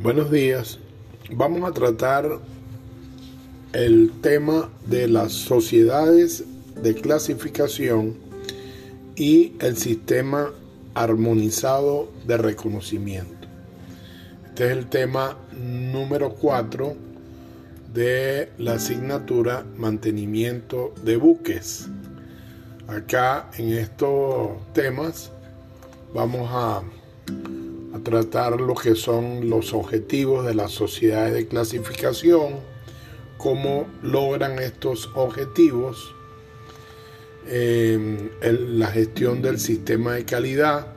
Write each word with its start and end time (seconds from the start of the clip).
Buenos 0.00 0.30
días. 0.30 0.78
Vamos 1.32 1.68
a 1.68 1.72
tratar 1.72 2.38
el 3.72 4.12
tema 4.22 4.70
de 4.86 5.08
las 5.08 5.32
sociedades 5.32 6.44
de 6.80 6.94
clasificación 6.94 8.14
y 9.16 9.54
el 9.58 9.76
sistema 9.76 10.52
armonizado 10.94 12.12
de 12.28 12.36
reconocimiento. 12.36 13.48
Este 14.46 14.66
es 14.66 14.76
el 14.76 14.86
tema 14.86 15.36
número 15.52 16.32
4 16.34 16.94
de 17.92 18.52
la 18.56 18.74
asignatura 18.74 19.66
mantenimiento 19.76 20.94
de 21.02 21.16
buques. 21.16 21.88
Acá 22.86 23.50
en 23.58 23.70
estos 23.70 24.50
temas 24.74 25.32
vamos 26.14 26.48
a 26.52 26.82
a 27.94 27.98
tratar 28.00 28.60
lo 28.60 28.74
que 28.74 28.94
son 28.94 29.48
los 29.48 29.72
objetivos 29.72 30.44
de 30.44 30.54
las 30.54 30.72
sociedades 30.72 31.34
de 31.34 31.46
clasificación, 31.46 32.60
cómo 33.38 33.86
logran 34.02 34.58
estos 34.58 35.10
objetivos, 35.14 36.14
em, 37.46 38.28
la 38.42 38.88
gestión 38.88 39.40
del 39.40 39.58
sistema 39.58 40.14
de 40.14 40.24
calidad, 40.24 40.94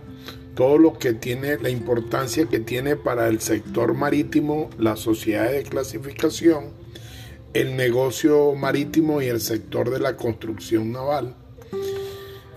todo 0.56 0.78
lo 0.78 0.98
que 0.98 1.14
tiene 1.14 1.58
la 1.60 1.70
importancia 1.70 2.46
que 2.46 2.60
tiene 2.60 2.98
para 2.98 3.30
el 3.30 3.40
sector 3.40 3.94
marítimo 3.94 4.70
las 4.78 5.00
sociedades 5.00 5.64
de 5.64 5.70
clasificación, 5.70 6.72
el 7.54 7.78
negocio 7.78 8.54
marítimo 8.54 9.22
y 9.22 9.28
el 9.28 9.40
sector 9.40 9.90
de 9.90 10.00
la 10.00 10.18
construcción 10.18 10.92
naval. 10.92 11.36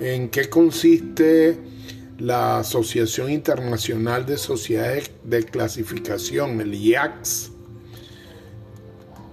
¿En 0.01 0.29
qué 0.29 0.49
consiste 0.49 1.57
la 2.19 2.59
Asociación 2.59 3.31
Internacional 3.31 4.27
de 4.27 4.37
Sociedades 4.37 5.11
de 5.25 5.45
Clasificación, 5.45 6.61
el 6.61 6.75
IACS, 6.75 7.51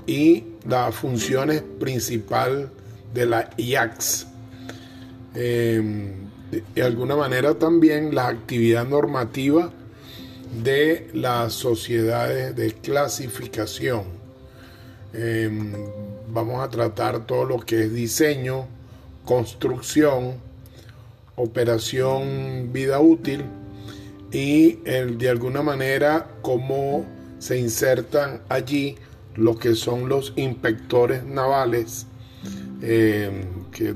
y 0.07 0.43
las 0.67 0.95
funciones 0.95 1.63
principal 1.79 2.71
de 3.13 3.25
la 3.25 3.49
IACS. 3.57 4.27
Em, 5.35 6.29
de, 6.51 6.83
alguna 6.83 7.15
manera 7.15 7.53
también 7.57 8.13
la 8.13 8.27
actividad 8.27 8.85
normativa 8.85 9.71
de 10.61 11.09
las 11.13 11.53
sociedades 11.53 12.55
de 12.55 12.73
clasificación. 12.73 14.03
Em, 15.13 15.73
vamos 16.27 16.61
a 16.61 16.69
tratar 16.69 17.25
todo 17.25 17.45
lo 17.45 17.59
que 17.59 17.85
es 17.85 17.93
diseño, 17.93 18.67
construcción, 19.23 20.35
operación 21.35 22.71
vida 22.71 22.99
útil 22.99 23.45
y 24.31 24.73
de 24.83 25.29
alguna 25.29 25.61
manera 25.61 26.27
cómo 26.41 27.05
se 27.39 27.59
insertan 27.59 28.41
allí 28.49 28.97
lo 29.35 29.57
que 29.57 29.75
son 29.75 30.09
los 30.09 30.33
inspectores 30.35 31.23
navales 31.23 32.05
eh, 32.81 33.45
que, 33.71 33.95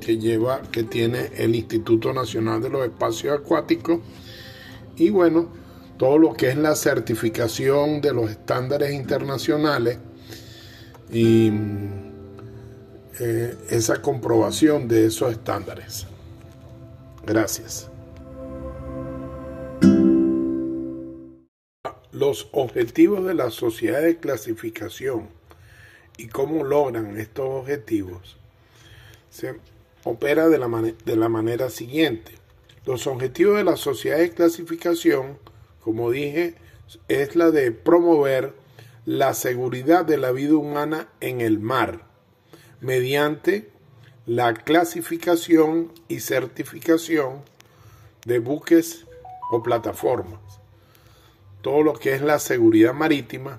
que, 0.00 0.18
lleva, 0.18 0.62
que 0.70 0.84
tiene 0.84 1.30
el 1.36 1.54
Instituto 1.54 2.12
Nacional 2.12 2.62
de 2.62 2.70
los 2.70 2.84
Espacios 2.84 3.38
Acuáticos 3.38 4.00
y 4.96 5.10
bueno, 5.10 5.48
todo 5.96 6.18
lo 6.18 6.34
que 6.34 6.48
es 6.48 6.56
la 6.56 6.74
certificación 6.74 8.00
de 8.00 8.12
los 8.12 8.30
estándares 8.30 8.92
internacionales 8.92 9.98
y 11.12 11.50
eh, 13.18 13.54
esa 13.68 14.00
comprobación 14.00 14.88
de 14.88 15.06
esos 15.06 15.32
estándares. 15.32 16.06
Gracias. 17.26 17.90
Los 22.12 22.48
objetivos 22.52 23.24
de 23.26 23.34
la 23.34 23.50
sociedad 23.50 24.02
de 24.02 24.18
clasificación 24.18 25.28
y 26.16 26.28
cómo 26.28 26.64
logran 26.64 27.18
estos 27.18 27.46
objetivos 27.48 28.36
se 29.30 29.54
opera 30.04 30.48
de 30.48 30.58
la, 30.58 30.68
de 31.04 31.16
la 31.16 31.28
manera 31.28 31.70
siguiente. 31.70 32.32
Los 32.84 33.06
objetivos 33.06 33.56
de 33.56 33.64
la 33.64 33.76
sociedad 33.76 34.18
de 34.18 34.30
clasificación, 34.30 35.38
como 35.80 36.10
dije, 36.10 36.54
es 37.08 37.36
la 37.36 37.50
de 37.50 37.72
promover 37.72 38.54
la 39.04 39.34
seguridad 39.34 40.04
de 40.04 40.18
la 40.18 40.32
vida 40.32 40.54
humana 40.54 41.08
en 41.20 41.40
el 41.40 41.58
mar 41.58 42.06
mediante 42.80 43.70
la 44.30 44.54
clasificación 44.54 45.90
y 46.06 46.20
certificación 46.20 47.42
de 48.24 48.38
buques 48.38 49.04
o 49.50 49.60
plataformas, 49.60 50.38
todo 51.62 51.82
lo 51.82 51.94
que 51.94 52.14
es 52.14 52.22
la 52.22 52.38
seguridad 52.38 52.94
marítima, 52.94 53.58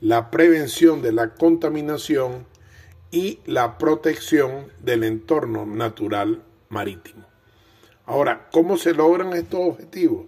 la 0.00 0.30
prevención 0.30 1.02
de 1.02 1.10
la 1.10 1.34
contaminación 1.34 2.46
y 3.10 3.40
la 3.46 3.78
protección 3.78 4.70
del 4.78 5.02
entorno 5.02 5.66
natural 5.66 6.44
marítimo. 6.68 7.26
Ahora, 8.04 8.48
¿cómo 8.52 8.76
se 8.76 8.94
logran 8.94 9.32
estos 9.32 9.58
objetivos? 9.58 10.26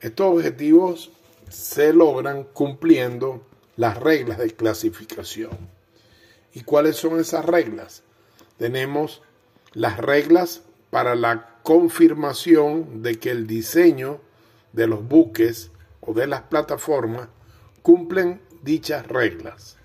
Estos 0.00 0.34
objetivos 0.34 1.12
se 1.48 1.92
logran 1.92 2.42
cumpliendo 2.42 3.46
las 3.76 3.98
reglas 3.98 4.38
de 4.38 4.50
clasificación. 4.50 5.56
¿Y 6.52 6.62
cuáles 6.62 6.96
son 6.96 7.20
esas 7.20 7.44
reglas? 7.44 8.02
Tenemos 8.58 9.22
las 9.72 9.98
reglas 9.98 10.62
para 10.90 11.14
la 11.14 11.58
confirmación 11.62 13.02
de 13.02 13.18
que 13.18 13.30
el 13.30 13.46
diseño 13.46 14.20
de 14.72 14.86
los 14.86 15.06
buques 15.06 15.70
o 16.00 16.12
de 16.12 16.26
las 16.26 16.42
plataformas 16.42 17.28
cumplen 17.82 18.40
dichas 18.62 19.06
reglas. 19.06 19.76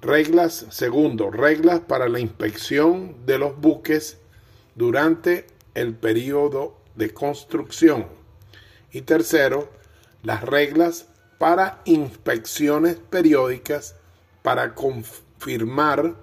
Reglas, 0.00 0.66
segundo, 0.70 1.30
reglas 1.30 1.80
para 1.80 2.08
la 2.08 2.20
inspección 2.20 3.26
de 3.26 3.38
los 3.38 3.60
buques 3.60 4.18
durante 4.74 5.46
el 5.74 5.94
periodo 5.94 6.78
de 6.94 7.12
construcción. 7.12 8.06
Y 8.92 9.02
tercero, 9.02 9.70
las 10.22 10.42
reglas 10.42 11.06
para 11.38 11.80
inspecciones 11.84 12.96
periódicas 12.96 13.96
para 14.42 14.74
confirmar 14.74 16.14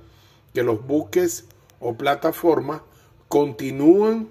que 0.58 0.64
los 0.64 0.88
buques 0.88 1.46
o 1.80 1.96
plataformas 1.96 2.82
continúan 3.28 4.28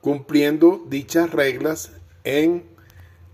cumpliendo 0.00 0.86
dichas 0.88 1.30
reglas 1.30 1.92
en, 2.24 2.64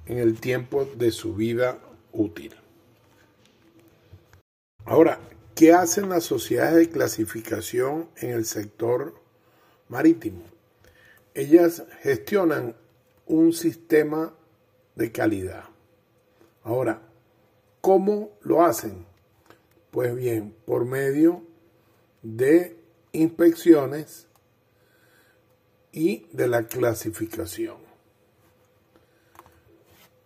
en 0.07 0.19
el 0.19 0.41
tiempo 0.41 0.87
de 0.97 1.13
su 1.13 1.37
vida 1.37 1.79
útil. 2.11 2.53
Ahora, 4.87 5.21
¿qué 5.55 5.73
hacen 5.73 6.09
las 6.09 6.25
sociedades 6.25 6.75
de 6.75 6.91
clasificación 6.91 8.09
en 8.17 8.31
el 8.31 8.45
sector 8.45 9.15
marítimo? 9.89 10.43
Ellas 11.33 11.85
gestionan 12.03 12.75
un 13.25 13.53
sistema 13.53 14.35
de 14.97 15.13
calidad. 15.13 15.63
Ahora, 16.65 17.03
¿cómo 17.81 18.31
lo 18.41 18.65
hacen? 18.65 19.07
Pues 19.93 20.17
bien, 20.17 20.57
por 20.67 20.85
medio 20.85 21.47
de 22.37 22.77
inspecciones 23.13 24.27
y 25.93 26.27
de 26.33 26.47
la 26.47 26.65
clasificación. 26.65 27.77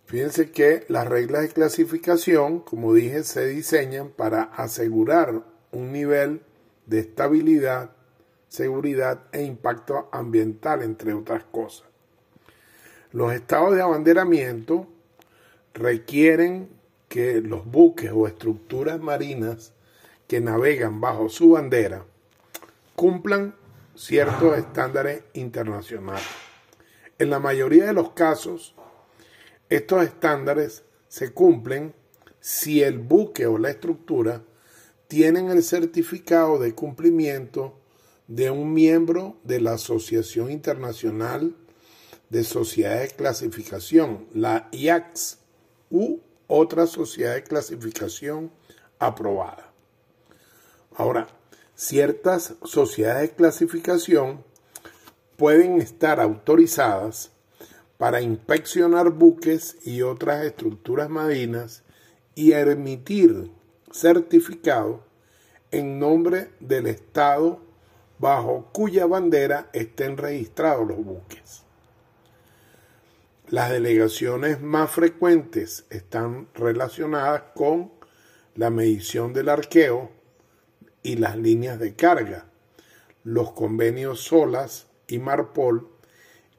Fíjense 0.05 0.51
que 0.51 0.85
las 0.89 1.07
reglas 1.07 1.43
de 1.43 1.49
clasificación, 1.49 2.59
como 2.59 2.93
dije, 2.93 3.23
se 3.23 3.47
diseñan 3.47 4.09
para 4.09 4.43
asegurar 4.43 5.43
un 5.71 5.93
nivel 5.93 6.41
de 6.85 6.99
estabilidad, 6.99 7.91
seguridad 8.49 9.23
e 9.31 9.43
impacto 9.43 10.09
ambiental, 10.11 10.83
entre 10.83 11.13
otras 11.13 11.45
cosas. 11.45 11.87
Los 13.11 13.33
estados 13.33 13.75
de 13.75 13.81
abanderamiento 13.81 14.87
requieren 15.73 16.69
que 17.07 17.41
los 17.41 17.65
buques 17.65 18.11
o 18.13 18.27
estructuras 18.27 18.99
marinas 18.99 19.73
que 20.27 20.41
navegan 20.41 21.01
bajo 21.01 21.29
su 21.29 21.51
bandera 21.51 22.05
cumplan 22.95 23.55
ciertos 23.95 24.57
estándares 24.57 25.23
internacionales. 25.33 26.25
En 27.19 27.29
la 27.29 27.39
mayoría 27.39 27.85
de 27.85 27.93
los 27.93 28.11
casos, 28.11 28.75
estos 29.69 30.03
estándares 30.03 30.83
se 31.07 31.33
cumplen 31.33 31.93
si 32.39 32.83
el 32.83 32.99
buque 32.99 33.45
o 33.47 33.57
la 33.57 33.69
estructura 33.69 34.43
tienen 35.07 35.49
el 35.49 35.63
certificado 35.63 36.59
de 36.59 36.73
cumplimiento 36.73 37.79
de 38.27 38.49
un 38.49 38.73
miembro 38.73 39.37
de 39.43 39.61
la 39.61 39.73
Asociación 39.73 40.51
Internacional 40.51 41.55
de 42.29 42.43
Sociedades 42.43 43.11
de 43.11 43.15
Clasificación, 43.15 44.27
la 44.33 44.69
IACS, 44.71 45.39
u 45.89 46.19
otra 46.47 46.87
sociedad 46.87 47.35
de 47.35 47.43
clasificación 47.43 48.51
aprobada. 48.97 49.72
Ahora, 50.95 51.27
ciertas 51.75 52.55
sociedades 52.63 53.29
de 53.29 53.35
clasificación 53.35 54.43
pueden 55.37 55.81
estar 55.81 56.19
autorizadas 56.19 57.31
para 57.97 58.21
inspeccionar 58.21 59.09
buques 59.09 59.77
y 59.83 60.01
otras 60.01 60.45
estructuras 60.45 61.09
marinas 61.09 61.83
y 62.35 62.53
emitir 62.53 63.49
certificado 63.91 65.03
en 65.71 65.99
nombre 65.99 66.51
del 66.59 66.87
Estado 66.87 67.59
bajo 68.19 68.69
cuya 68.71 69.05
bandera 69.05 69.69
estén 69.73 70.17
registrados 70.17 70.87
los 70.87 71.03
buques. 71.03 71.63
Las 73.49 73.71
delegaciones 73.71 74.61
más 74.61 74.91
frecuentes 74.91 75.85
están 75.89 76.47
relacionadas 76.53 77.43
con 77.55 77.91
la 78.55 78.69
medición 78.69 79.33
del 79.33 79.49
arqueo 79.49 80.11
y 81.03 81.17
las 81.17 81.37
líneas 81.37 81.79
de 81.79 81.93
carga, 81.93 82.45
los 83.23 83.51
convenios 83.51 84.21
SOLAS 84.21 84.87
y 85.07 85.19
MARPOL 85.19 85.89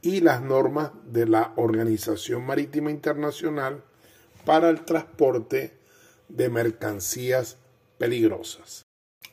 y 0.02 0.20
las 0.20 0.42
normas 0.42 0.92
de 1.06 1.26
la 1.26 1.52
Organización 1.56 2.44
Marítima 2.44 2.90
Internacional 2.90 3.82
para 4.44 4.68
el 4.68 4.84
transporte 4.84 5.72
de 6.28 6.48
mercancías 6.50 7.56
peligrosas. 7.98 8.84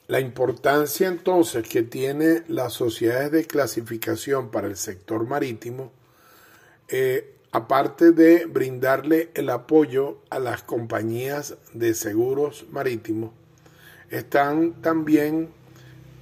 La 0.07 0.19
importancia 0.19 1.07
entonces 1.07 1.67
que 1.67 1.83
tiene 1.83 2.43
las 2.47 2.73
sociedades 2.73 3.31
de 3.31 3.45
clasificación 3.45 4.51
para 4.51 4.67
el 4.67 4.77
sector 4.77 5.25
marítimo, 5.27 5.91
eh, 6.87 7.37
aparte 7.51 8.11
de 8.11 8.45
brindarle 8.45 9.31
el 9.33 9.49
apoyo 9.49 10.19
a 10.29 10.39
las 10.39 10.63
compañías 10.63 11.57
de 11.73 11.93
seguros 11.93 12.65
marítimos, 12.71 13.31
están 14.11 14.73
también 14.81 15.49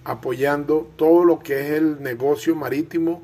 apoyando 0.04 0.90
todo 0.96 1.26
lo 1.26 1.40
que 1.40 1.60
es 1.60 1.72
el 1.72 2.02
negocio 2.02 2.56
marítimo 2.56 3.22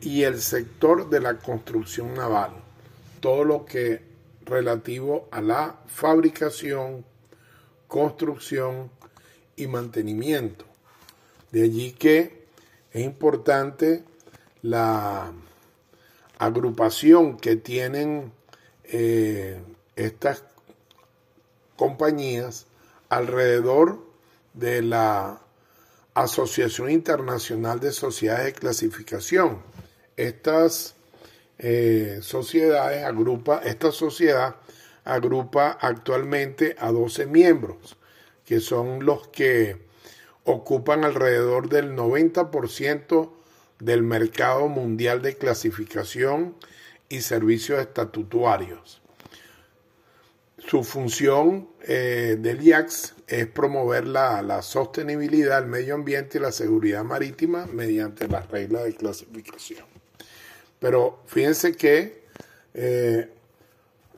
y 0.00 0.22
el 0.22 0.40
sector 0.40 1.08
de 1.10 1.20
la 1.20 1.38
construcción 1.38 2.14
naval, 2.14 2.52
todo 3.20 3.44
lo 3.44 3.64
que 3.66 4.02
relativo 4.44 5.28
a 5.30 5.40
la 5.40 5.76
fabricación, 5.86 7.04
construcción 7.86 8.90
y 9.56 9.66
mantenimiento. 9.66 10.64
De 11.52 11.62
allí 11.62 11.92
que 11.92 12.46
es 12.92 13.04
importante 13.04 14.02
la 14.62 15.32
agrupación 16.38 17.36
que 17.36 17.56
tienen 17.56 18.32
eh, 18.84 19.60
estas 19.94 20.42
compañías 21.76 22.66
alrededor 23.10 24.02
de 24.54 24.82
la 24.82 25.42
Asociación 26.14 26.90
Internacional 26.90 27.80
de 27.80 27.92
Sociedades 27.92 28.46
de 28.46 28.52
Clasificación. 28.54 29.62
Estas 30.16 30.96
eh, 31.58 32.20
sociedades 32.22 33.04
agrupa, 33.04 33.60
esta 33.64 33.92
sociedad 33.92 34.56
agrupa 35.04 35.78
actualmente 35.80 36.76
a 36.78 36.90
12 36.90 37.26
miembros, 37.26 37.96
que 38.44 38.60
son 38.60 39.04
los 39.04 39.28
que 39.28 39.76
ocupan 40.44 41.04
alrededor 41.04 41.68
del 41.68 41.94
90% 41.94 43.30
del 43.78 44.02
mercado 44.02 44.68
mundial 44.68 45.22
de 45.22 45.36
clasificación 45.36 46.54
y 47.08 47.22
servicios 47.22 47.80
estatutarios. 47.80 48.99
Su 50.66 50.84
función 50.84 51.68
eh, 51.82 52.36
del 52.38 52.62
IAX 52.62 53.14
es 53.26 53.46
promover 53.46 54.06
la, 54.06 54.42
la, 54.42 54.62
sostenibilidad 54.62 55.60
del 55.60 55.70
medio 55.70 55.94
ambiente 55.94 56.38
y 56.38 56.40
la 56.40 56.52
seguridad 56.52 57.02
marítima 57.02 57.66
mediante 57.66 58.28
las 58.28 58.48
reglas 58.50 58.84
de 58.84 58.94
clasificación. 58.94 59.84
Pero 60.78 61.20
fíjense 61.26 61.72
que 61.72 62.24
eh, 62.74 63.28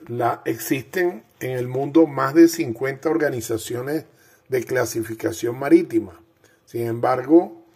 la, 0.09 0.43
existen 0.45 1.25
en 1.41 1.51
el 1.51 1.69
mundo 1.69 2.07
más 2.07 2.35
de 2.35 2.49
50 2.49 3.09
organizaciones 3.11 4.05
de 4.49 4.65
clasificación 4.65 5.59
marítima. 5.59 6.21
Sin 6.67 6.87
embargo, 6.87 7.67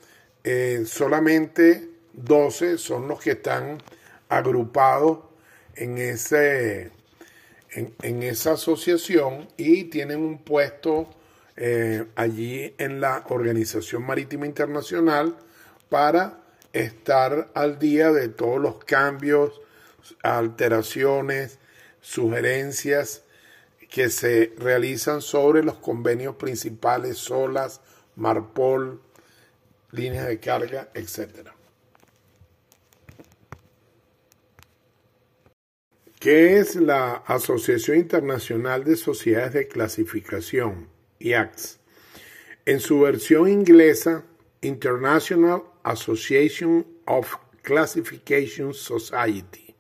eh, 0.45 0.85
solamente 0.87 1.91
12 2.13 2.79
son 2.79 3.09
los 3.09 3.21
que 3.21 3.33
están 3.33 3.79
agrupados 4.29 5.21
en, 5.75 5.99
ese, 5.99 6.91
en, 7.71 8.23
esa 8.23 8.53
asociación 8.53 9.49
y 9.57 9.85
tienen 9.85 10.21
un 10.21 10.39
puesto 10.39 11.09
eh, 11.57 12.07
allí 12.15 12.75
en 12.79 13.01
la 13.01 13.25
Organización 13.29 14.05
Marítima 14.05 14.47
Internacional 14.47 15.37
para 15.89 16.41
estar 16.73 17.51
al 17.55 17.79
día 17.79 18.13
de 18.13 18.29
todos 18.29 18.61
los 18.61 18.85
cambios, 18.85 19.61
alteraciones, 20.23 21.59
sugerencias 22.01 23.23
que 23.91 24.11
se 24.11 24.53
realizan 24.59 25.23
sobre 25.23 25.63
los 25.63 25.77
convenios 25.77 26.37
principales, 26.37 27.19
SOLAS, 27.19 27.81
MARPOL, 28.17 29.01
líneas 29.93 30.27
de 30.27 30.39
carga, 30.39 30.89
etc. 30.95 31.56
¿Qué 36.27 36.59
es 36.59 36.75
la 36.75 37.23
Asociación 37.25 37.99
Internacional 37.99 38.83
de 38.83 38.97
Sociedades 38.97 39.53
de 39.53 39.69
Clasificación, 39.69 40.89
IACS? 41.21 41.79
En 42.65 42.81
su 42.81 42.99
versión 42.99 43.49
inglesa, 43.49 44.25
International 44.61 45.63
Association 45.85 46.85
of 47.05 47.33
Classification 47.63 48.75
Society. 48.75 49.77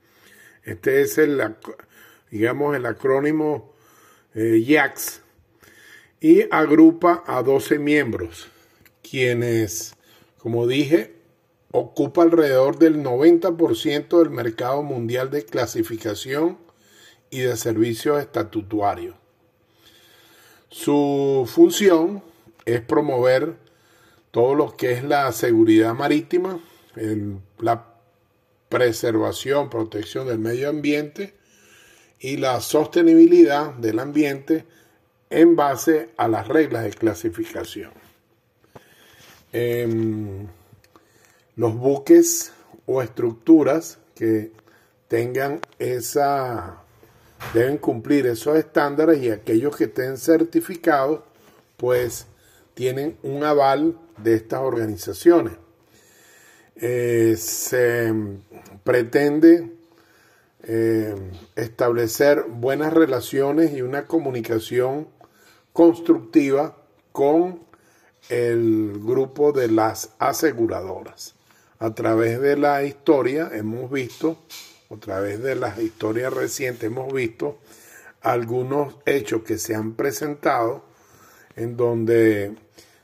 Este 0.63 1.01
es 1.01 1.19
el, 1.19 1.43
digamos, 2.31 2.77
el 2.77 2.87
acrónimo 2.87 3.75
eh, 4.33 4.63
IACS 4.65 5.23
y 6.21 6.43
agrupa 6.53 7.25
a 7.27 7.43
12 7.43 7.81
miembros, 7.81 8.49
quienes, 9.03 9.97
como 10.39 10.69
dije, 10.69 11.16
ocupa 11.79 12.23
alrededor 12.23 12.79
del 12.79 13.03
90% 13.03 14.19
del 14.19 14.31
mercado 14.31 14.83
mundial 14.83 15.31
de 15.31 15.45
clasificación 15.45 16.57
y 17.29 17.41
de 17.41 17.55
servicios 17.57 18.19
estatutarios. 18.19 19.15
Su 20.71 21.47
función 21.47 22.23
es 22.65 22.81
promover 22.81 23.57
todo 24.31 24.55
lo 24.55 24.77
que 24.77 24.93
es 24.93 25.05
la 25.05 25.31
seguridad 25.33 25.95
marítima, 25.95 26.61
la 27.59 27.85
preservación, 28.71 29.69
protección 29.69 30.27
del 30.27 30.39
medio 30.39 30.71
ambiente 30.71 31.35
y 32.19 32.39
la 32.39 32.61
sostenibilidad 32.61 33.75
del 33.75 33.99
ambiente 33.99 34.65
en 35.29 35.57
base 35.57 36.09
a 36.17 36.27
las 36.27 36.49
reglas 36.49 36.85
de 36.85 36.91
clasificación. 36.91 37.93
Em, 39.53 40.47
los 41.57 41.75
buques 41.75 42.53
o 42.87 43.03
estructuras 43.03 43.99
que 44.15 44.53
tengan 45.09 45.61
esa 45.79 46.83
deben 47.53 47.79
cumplir 47.79 48.27
esos 48.27 48.57
estándares 48.57 49.23
y 49.23 49.31
aquellos 49.31 49.77
que 49.77 49.85
estén 49.85 50.17
certificados 50.17 51.21
pues 51.77 52.27
tienen 52.75 53.17
un 53.23 53.45
aval 53.45 53.99
de 54.19 54.35
estas 54.35 54.61
organizaciones. 54.61 55.55
Eh, 56.77 57.37
se 57.39 58.13
pretende 58.85 59.73
eh, 60.63 61.15
establecer 61.55 62.45
buenas 62.49 62.93
relaciones 62.93 63.73
y 63.73 63.83
una 63.83 64.07
comunicación 64.07 65.09
constructiva 65.73 66.77
con 67.13 67.61
el 68.29 69.01
grupo 69.03 69.53
de 69.53 69.69
las 69.69 70.11
aseguradoras. 70.19 71.36
A 71.79 71.95
través 71.95 72.41
de 72.41 72.57
la 72.57 72.85
historia 72.85 73.51
hemos 73.53 73.91
visto, 73.91 74.39
a 74.91 74.97
través 74.97 75.43
de 75.43 75.55
las 75.55 75.79
historias 75.79 76.33
recientes 76.33 76.85
hemos 76.85 77.13
visto 77.13 77.59
algunos 78.23 78.97
hechos 79.05 79.43
que 79.43 79.59
se 79.59 79.75
han 79.75 79.93
presentado 79.95 80.85
en 81.55 81.77
donde 81.77 82.55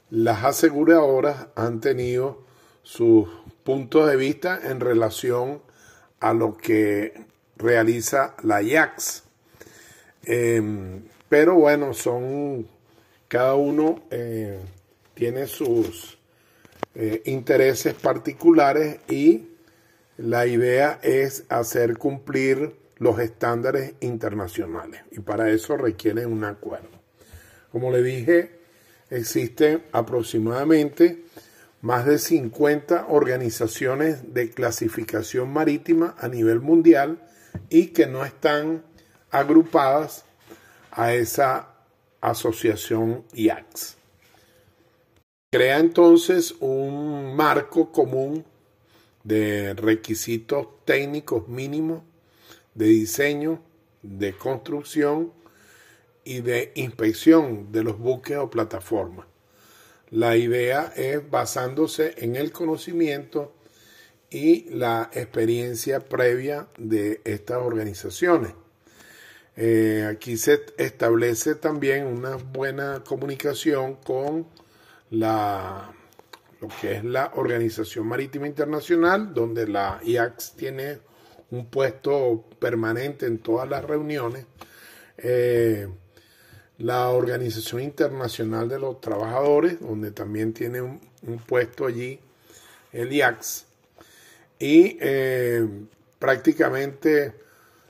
las 0.08 0.44
aseguradoras 0.44 1.48
han 1.54 1.80
tenido 1.80 2.44
sus 2.82 3.28
puntos 3.62 4.08
de 4.08 4.16
vista 4.16 4.58
en 4.62 4.80
relación 4.80 5.62
a 6.20 6.32
lo 6.32 6.56
que 6.56 7.26
realiza 7.56 8.34
la 8.42 8.62
IAX. 8.62 9.24
Em, 10.24 11.04
pero 11.28 11.56
bueno, 11.56 11.92
son 11.92 12.66
cada 13.28 13.54
uno 13.54 14.02
eh, 14.10 14.60
tiene 15.14 15.46
sus 15.46 16.18
eh, 16.94 17.22
intereses 17.24 17.94
particulares 17.94 19.00
y 19.08 19.48
la 20.18 20.46
idea 20.46 20.98
es 21.02 21.44
hacer 21.48 21.96
cumplir 21.96 22.76
los 22.98 23.18
estándares 23.18 23.94
internacionales 24.00 25.02
y 25.10 25.20
para 25.20 25.50
eso 25.50 25.76
requieren 25.76 26.32
un 26.32 26.44
acuerdo. 26.44 27.00
Como 27.70 27.90
le 27.90 28.02
dije, 28.02 28.58
existen 29.10 29.82
aproximadamente 29.92 31.24
más 31.80 32.06
de 32.06 32.18
50 32.18 33.06
organizaciones 33.08 34.34
de 34.34 34.50
clasificación 34.50 35.52
marítima 35.52 36.14
a 36.18 36.28
nivel 36.28 36.60
mundial 36.60 37.18
y 37.68 37.88
que 37.88 38.06
no 38.06 38.24
están 38.24 38.84
agrupadas 39.30 40.24
a 40.90 41.14
esa 41.14 41.70
asociación 42.20 43.24
IACS. 43.32 43.96
Crea 45.52 45.80
entonces 45.80 46.54
un 46.60 47.36
marco 47.36 47.92
común 47.92 48.42
de 49.22 49.74
requisitos 49.74 50.66
técnicos 50.86 51.46
mínimos 51.46 52.04
de 52.74 52.86
diseño, 52.86 53.62
de 54.00 54.32
construcción 54.32 55.30
y 56.24 56.40
de 56.40 56.72
inspección 56.74 57.70
de 57.70 57.84
los 57.84 57.98
buques 57.98 58.38
o 58.38 58.48
plataformas. 58.48 59.26
La 60.08 60.38
idea 60.38 60.90
es 60.96 61.30
basándose 61.30 62.14
en 62.16 62.36
el 62.36 62.50
conocimiento 62.50 63.54
y 64.30 64.70
la 64.70 65.10
experiencia 65.12 66.00
previa 66.00 66.66
de 66.78 67.20
estas 67.24 67.58
organizaciones. 67.58 68.54
Eh, 69.58 70.08
aquí 70.10 70.38
se 70.38 70.62
establece 70.78 71.56
también 71.56 72.06
una 72.06 72.36
buena 72.36 73.04
comunicación 73.04 73.96
con 73.96 74.46
la, 75.12 75.92
lo 76.60 76.68
que 76.80 76.96
es 76.96 77.04
la 77.04 77.32
Organización 77.34 78.06
Marítima 78.06 78.46
Internacional, 78.46 79.34
donde 79.34 79.68
la 79.68 80.00
IAX 80.02 80.52
tiene 80.52 80.98
un 81.50 81.66
puesto 81.66 82.46
permanente 82.58 83.26
en 83.26 83.38
todas 83.38 83.68
las 83.68 83.84
reuniones. 83.84 84.46
Eh, 85.18 85.86
la 86.78 87.10
Organización 87.10 87.82
Internacional 87.82 88.68
de 88.68 88.78
los 88.78 89.00
Trabajadores, 89.02 89.80
donde 89.80 90.12
también 90.12 90.54
tiene 90.54 90.80
un, 90.80 91.00
puesto 91.46 91.86
allí, 91.86 92.18
el 92.92 93.12
IAX. 93.12 93.66
Y 94.58 94.96
eh, 95.00 95.68
prácticamente 96.18 97.34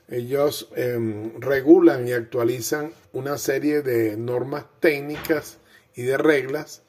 ellos 0.08 0.68
em, 0.74 1.40
regulan 1.40 2.08
y 2.08 2.12
actualizan 2.12 2.92
una 3.12 3.38
serie 3.38 3.82
de 3.82 4.16
normas 4.16 4.64
técnicas 4.80 5.58
y 5.94 6.02
de 6.02 6.18
reglas 6.18 6.82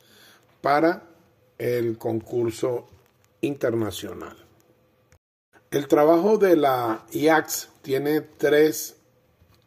para 0.64 1.04
el 1.58 1.98
concurso 1.98 2.88
internacional. 3.42 4.38
El 5.72 5.90
trabajo 5.90 6.38
de 6.38 6.56
la 6.56 7.06
IAX 7.12 7.68
tiene 7.82 8.22
tres 8.22 8.96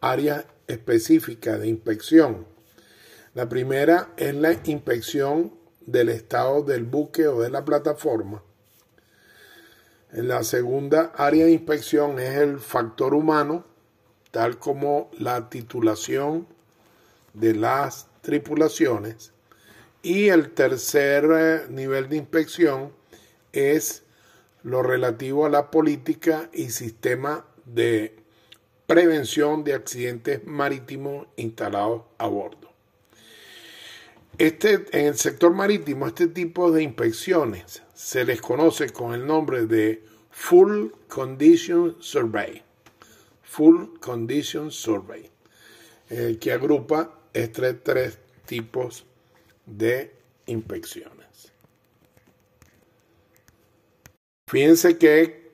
áreas 0.00 0.46
específicas 0.66 1.60
de 1.60 1.68
inspección. 1.68 2.46
La 3.34 3.46
primera 3.46 4.14
es 4.16 4.34
la 4.34 4.52
inspección 4.64 5.52
del 5.84 6.08
estado 6.08 6.62
del 6.62 6.84
buque 6.84 7.28
o 7.28 7.42
de 7.42 7.50
la 7.50 7.62
plataforma. 7.62 8.42
La 10.12 10.44
segunda 10.44 11.12
área 11.14 11.44
de 11.44 11.52
inspección 11.52 12.18
es 12.18 12.36
el 12.36 12.58
factor 12.58 13.12
humano, 13.12 13.66
tal 14.30 14.58
como 14.58 15.10
la 15.18 15.50
titulación 15.50 16.46
de 17.34 17.54
las 17.54 18.06
tripulaciones. 18.22 19.35
Y 20.06 20.28
el 20.28 20.52
tercer 20.52 21.24
eh, 21.36 21.66
nivel 21.68 22.08
de 22.08 22.16
inspección 22.16 22.92
es 23.52 24.04
lo 24.62 24.80
relativo 24.84 25.46
a 25.46 25.50
la 25.50 25.68
política 25.68 26.48
y 26.52 26.70
sistema 26.70 27.44
de 27.64 28.14
prevención 28.86 29.64
de 29.64 29.74
accidentes 29.74 30.46
marítimos 30.46 31.26
instalados 31.34 32.02
a 32.18 32.28
bordo. 32.28 32.70
Este, 34.38 34.86
en 34.92 35.06
el 35.06 35.16
sector 35.16 35.52
marítimo, 35.52 36.06
este 36.06 36.28
tipo 36.28 36.70
de 36.70 36.84
inspecciones 36.84 37.82
se 37.92 38.24
les 38.24 38.40
conoce 38.40 38.90
con 38.90 39.12
el 39.12 39.26
nombre 39.26 39.66
de 39.66 40.04
Full 40.30 40.90
Condition 41.08 41.96
Survey. 41.98 42.62
Full 43.42 43.98
Condition 43.98 44.70
Survey, 44.70 45.28
eh, 46.10 46.38
que 46.40 46.52
agrupa 46.52 47.18
estos 47.32 47.74
tres 47.82 48.20
tipos 48.44 49.04
de 49.66 50.14
inspecciones. 50.46 51.52
Fíjense 54.48 54.96
que 54.96 55.46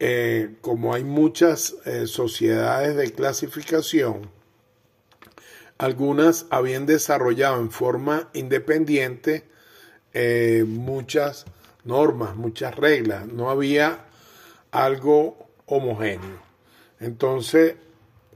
eh, 0.00 0.54
como 0.60 0.94
hay 0.94 1.02
muchas 1.02 1.74
eh, 1.84 2.06
sociedades 2.06 2.94
de 2.94 3.10
clasificación, 3.12 4.30
algunas 5.76 6.46
habían 6.50 6.86
desarrollado 6.86 7.60
en 7.60 7.72
forma 7.72 8.30
independiente 8.32 9.48
eh, 10.12 10.64
muchas 10.66 11.46
normas, 11.82 12.36
muchas 12.36 12.76
reglas, 12.76 13.26
no 13.26 13.50
había 13.50 14.06
algo 14.70 15.48
homogéneo. 15.66 16.40
Entonces, 17.00 17.74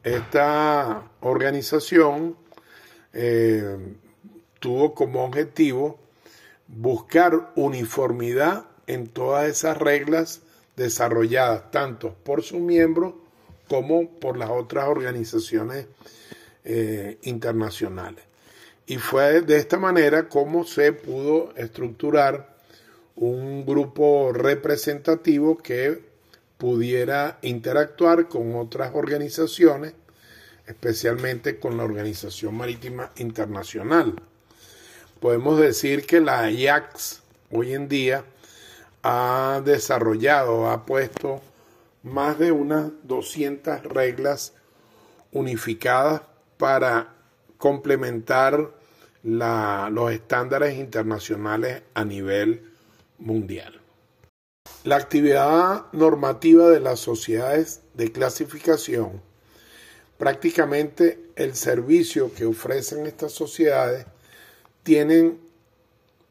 esta 0.02 1.10
organización 1.20 2.36
tuvo 4.62 4.94
como 4.94 5.24
objetivo 5.24 5.98
buscar 6.68 7.52
uniformidad 7.56 8.66
en 8.86 9.08
todas 9.08 9.50
esas 9.50 9.76
reglas 9.76 10.42
desarrolladas 10.76 11.72
tanto 11.72 12.14
por 12.14 12.44
sus 12.44 12.60
miembros 12.60 13.14
como 13.68 14.08
por 14.08 14.36
las 14.38 14.50
otras 14.50 14.86
organizaciones 14.88 15.86
eh, 16.64 17.18
internacionales. 17.22 18.24
Y 18.86 18.98
fue 18.98 19.40
de 19.40 19.56
esta 19.56 19.78
manera 19.78 20.28
como 20.28 20.64
se 20.64 20.92
pudo 20.92 21.52
estructurar 21.56 22.56
un 23.16 23.66
grupo 23.66 24.32
representativo 24.32 25.58
que 25.58 26.00
pudiera 26.56 27.38
interactuar 27.42 28.28
con 28.28 28.54
otras 28.54 28.92
organizaciones, 28.94 29.94
especialmente 30.66 31.58
con 31.58 31.76
la 31.76 31.82
Organización 31.82 32.54
Marítima 32.54 33.10
Internacional. 33.16 34.14
Podemos 35.22 35.56
decir 35.56 36.04
que 36.04 36.20
la 36.20 36.50
IACS 36.50 37.22
hoy 37.52 37.74
en 37.74 37.88
día 37.88 38.24
ha 39.04 39.62
desarrollado, 39.64 40.68
ha 40.68 40.84
puesto 40.84 41.40
más 42.02 42.40
de 42.40 42.50
unas 42.50 42.90
200 43.04 43.84
reglas 43.84 44.52
unificadas 45.30 46.22
para 46.56 47.14
complementar 47.56 48.72
los 49.22 50.10
estándares 50.10 50.76
internacionales 50.76 51.84
a 51.94 52.04
nivel 52.04 52.72
mundial. 53.18 53.80
La 54.82 54.96
actividad 54.96 55.86
normativa 55.92 56.68
de 56.68 56.80
las 56.80 56.98
sociedades 56.98 57.82
de 57.94 58.10
clasificación, 58.10 59.22
prácticamente 60.18 61.30
el 61.36 61.54
servicio 61.54 62.34
que 62.34 62.44
ofrecen 62.44 63.06
estas 63.06 63.30
sociedades, 63.30 64.06
tienen 64.82 65.40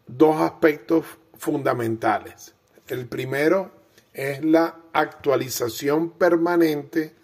dos 0.07 0.41
aspectos 0.41 1.05
fundamentales. 1.37 2.53
El 2.87 3.07
primero 3.07 3.71
es 4.13 4.43
la 4.43 4.77
actualización 4.93 6.11
permanente 6.11 7.15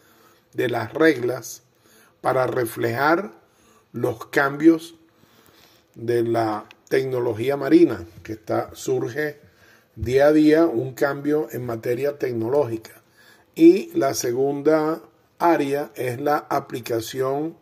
de 0.54 0.70
las 0.70 0.94
reglas 0.94 1.64
para 2.22 2.48
reflejar 2.48 3.34
los 3.92 4.28
cambios 4.28 4.96
de 5.96 6.24
la 6.24 6.66
tecnología 6.90 7.58
marina, 7.58 8.06
que 8.24 8.34
está, 8.34 8.72
surge 8.74 9.40
día 9.96 10.28
a 10.28 10.32
día 10.32 10.66
un 10.66 10.94
cambio 10.94 11.48
en 11.52 11.66
materia 11.66 12.18
tecnológica. 12.18 13.02
Y 13.56 13.92
la 13.98 14.14
segunda 14.14 15.02
área 15.40 15.92
es 15.96 16.22
la 16.22 16.38
aplicación 16.50 17.58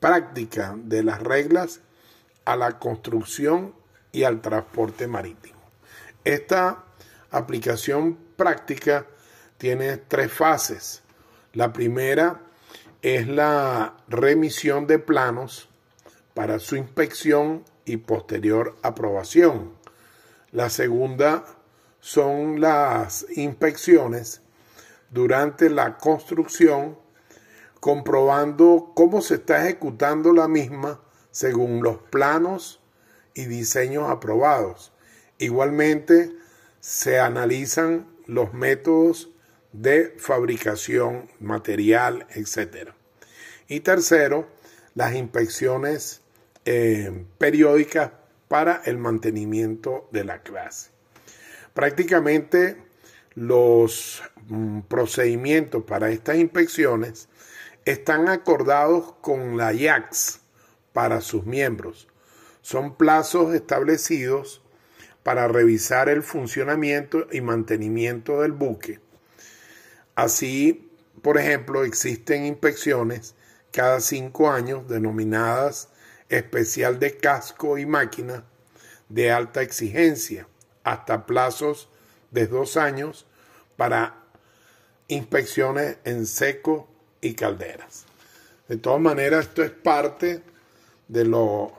práctica 0.00 0.76
de 0.76 1.02
las 1.02 1.22
reglas 1.22 1.80
a 2.50 2.56
la 2.56 2.80
construcción 2.80 3.72
y 4.10 4.24
al 4.24 4.40
transporte 4.40 5.06
marítimo. 5.06 5.60
Esta 6.24 6.84
aplicación 7.30 8.18
práctica 8.36 9.06
tiene 9.56 9.98
tres 9.98 10.32
fases. 10.32 11.02
La 11.52 11.72
primera 11.72 12.40
es 13.02 13.28
la 13.28 13.94
remisión 14.08 14.88
de 14.88 14.98
planos 14.98 15.68
para 16.34 16.58
su 16.58 16.74
inspección 16.74 17.64
y 17.84 17.98
posterior 17.98 18.76
aprobación. 18.82 19.72
La 20.50 20.70
segunda 20.70 21.44
son 22.00 22.60
las 22.60 23.26
inspecciones 23.36 24.40
durante 25.08 25.70
la 25.70 25.98
construcción, 25.98 26.98
comprobando 27.78 28.90
cómo 28.96 29.20
se 29.20 29.34
está 29.34 29.62
ejecutando 29.62 30.32
la 30.32 30.48
misma 30.48 31.00
según 31.30 31.82
los 31.82 31.98
planos 31.98 32.80
y 33.34 33.46
diseños 33.46 34.10
aprobados. 34.10 34.92
Igualmente, 35.38 36.32
se 36.80 37.20
analizan 37.20 38.06
los 38.26 38.52
métodos 38.54 39.30
de 39.72 40.14
fabricación, 40.18 41.30
material, 41.38 42.26
etc. 42.30 42.90
Y 43.68 43.80
tercero, 43.80 44.48
las 44.94 45.14
inspecciones 45.14 46.22
eh, 46.64 47.24
periódicas 47.38 48.12
para 48.48 48.82
el 48.84 48.98
mantenimiento 48.98 50.08
de 50.10 50.24
la 50.24 50.42
clase. 50.42 50.90
Prácticamente 51.74 52.76
los 53.34 54.22
mm, 54.48 54.80
procedimientos 54.80 55.84
para 55.84 56.10
estas 56.10 56.36
inspecciones 56.36 57.28
están 57.84 58.28
acordados 58.28 59.14
con 59.20 59.56
la 59.56 59.72
IAX 59.72 60.39
para 61.00 61.22
sus 61.22 61.46
miembros. 61.46 62.08
Son 62.60 62.94
plazos 62.94 63.54
establecidos 63.54 64.60
para 65.22 65.48
revisar 65.48 66.10
el 66.10 66.22
funcionamiento 66.22 67.26
y 67.32 67.40
mantenimiento 67.40 68.42
del 68.42 68.52
buque. 68.52 69.00
Así, 70.14 70.90
por 71.22 71.38
ejemplo, 71.38 71.84
existen 71.84 72.44
inspecciones 72.44 73.34
cada 73.72 74.00
cinco 74.00 74.50
años 74.50 74.88
denominadas 74.88 75.88
especial 76.28 76.98
de 76.98 77.16
casco 77.16 77.78
y 77.78 77.86
máquina 77.86 78.44
de 79.08 79.30
alta 79.32 79.62
exigencia, 79.62 80.48
hasta 80.84 81.24
plazos 81.24 81.88
de 82.30 82.46
dos 82.46 82.76
años 82.76 83.24
para 83.78 84.16
inspecciones 85.08 85.96
en 86.04 86.26
seco 86.26 86.90
y 87.22 87.32
calderas. 87.32 88.04
De 88.68 88.76
todas 88.76 89.00
maneras, 89.00 89.46
esto 89.46 89.62
es 89.62 89.70
parte 89.70 90.42
de 91.10 91.24
lo, 91.24 91.72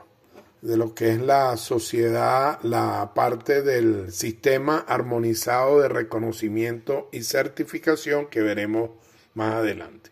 de 0.60 0.76
lo 0.76 0.94
que 0.94 1.10
es 1.10 1.20
la 1.20 1.56
sociedad, 1.56 2.60
la 2.62 3.12
parte 3.14 3.62
del 3.62 4.12
sistema 4.12 4.84
armonizado 4.86 5.80
de 5.80 5.88
reconocimiento 5.88 7.08
y 7.12 7.22
certificación 7.22 8.26
que 8.26 8.42
veremos 8.42 8.90
más 9.34 9.54
adelante. 9.54 10.10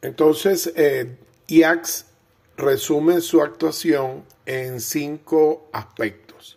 Entonces, 0.00 0.72
eh, 0.76 1.18
IAX 1.46 2.06
resume 2.56 3.20
su 3.20 3.42
actuación 3.42 4.24
en 4.46 4.80
cinco 4.80 5.68
aspectos. 5.72 6.56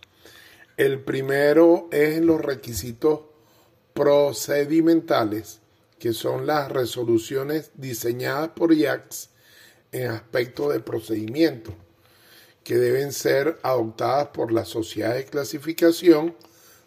El 0.77 1.01
primero 1.01 1.89
es 1.91 2.21
los 2.21 2.39
requisitos 2.39 3.21
procedimentales, 3.93 5.59
que 5.99 6.13
son 6.13 6.47
las 6.47 6.71
resoluciones 6.71 7.71
diseñadas 7.75 8.49
por 8.49 8.73
IAX 8.73 9.29
en 9.91 10.11
aspectos 10.11 10.73
de 10.73 10.79
procedimiento, 10.79 11.73
que 12.63 12.77
deben 12.77 13.11
ser 13.11 13.59
adoptadas 13.63 14.27
por 14.29 14.51
la 14.51 14.65
sociedad 14.65 15.15
de 15.15 15.25
clasificación 15.25 16.35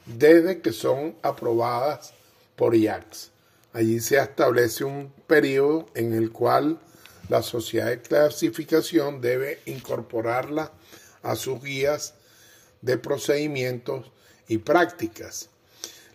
desde 0.07 0.61
que 0.61 0.73
son 0.73 1.16
aprobadas 1.23 2.14
por 2.57 2.75
IAX. 2.75 3.31
Allí 3.73 4.00
se 4.00 4.19
establece 4.19 4.85
un 4.85 5.12
periodo 5.26 5.87
en 5.95 6.12
el 6.12 6.31
cual 6.31 6.78
la 7.28 7.42
sociedad 7.42 7.87
de 7.87 8.02
clasificación 8.02 9.21
debe 9.21 9.61
incorporarla 9.66 10.73
a 11.23 11.37
sus 11.37 11.62
guías 11.62 12.14
de 12.83 12.99
procedimientos 12.99 14.11
y 14.49 14.59
prácticas. 14.59 15.49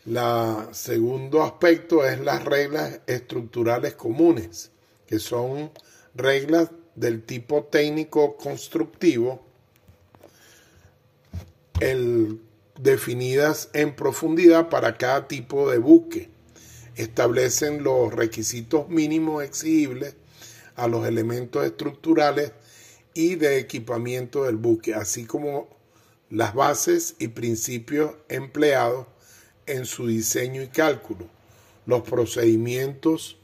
El 0.07 0.73
segundo 0.73 1.43
aspecto 1.43 2.05
es 2.05 2.21
las 2.21 2.45
reglas 2.45 3.01
estructurales 3.07 3.95
comunes, 3.95 4.71
que 5.05 5.19
son 5.19 5.69
reglas 6.15 6.69
del 6.95 7.23
tipo 7.23 7.65
técnico 7.65 8.37
constructivo, 8.37 9.45
definidas 12.79 13.69
en 13.73 13.97
profundidad 13.97 14.69
para 14.69 14.97
cada 14.97 15.27
tipo 15.27 15.69
de 15.69 15.77
buque. 15.77 16.29
Establecen 16.95 17.83
los 17.83 18.13
requisitos 18.13 18.87
mínimos 18.87 19.43
exigibles 19.43 20.15
a 20.77 20.87
los 20.87 21.05
elementos 21.05 21.65
estructurales 21.65 22.53
y 23.13 23.35
de 23.35 23.59
equipamiento 23.59 24.45
del 24.45 24.55
buque, 24.55 24.95
así 24.95 25.25
como 25.25 25.67
las 26.29 26.53
bases 26.53 27.15
y 27.19 27.27
principios 27.27 28.15
empleados 28.29 29.07
en 29.67 29.85
su 29.85 30.07
diseño 30.07 30.61
y 30.61 30.67
cálculo, 30.67 31.27
los 31.85 32.01
procedimientos 32.01 33.37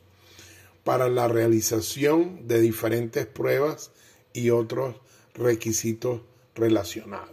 para 0.84 1.08
la 1.10 1.28
realización 1.28 2.48
de 2.48 2.60
diferentes 2.60 3.26
pruebas 3.26 3.92
y 4.34 4.50
otros 4.50 4.96
requisitos 5.36 6.22
relacionados. 6.56 7.30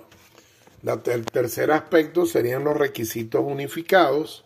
el 1.06 1.24
tercer 1.24 1.72
aspecto 1.72 2.26
serían 2.26 2.64
los 2.64 2.76
requisitos 2.76 3.42
unificados, 3.44 4.44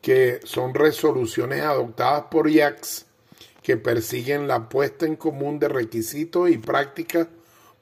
que 0.00 0.40
son 0.44 0.74
resoluciones 0.74 1.62
adoptadas 1.62 2.24
por 2.30 2.48
IACS 2.48 3.06
que 3.62 3.76
persiguen 3.76 4.48
la 4.48 4.70
puesta 4.70 5.04
en 5.04 5.16
común 5.16 5.58
de 5.58 5.68
requisitos 5.68 6.48
y 6.48 6.56
prácticas 6.56 7.28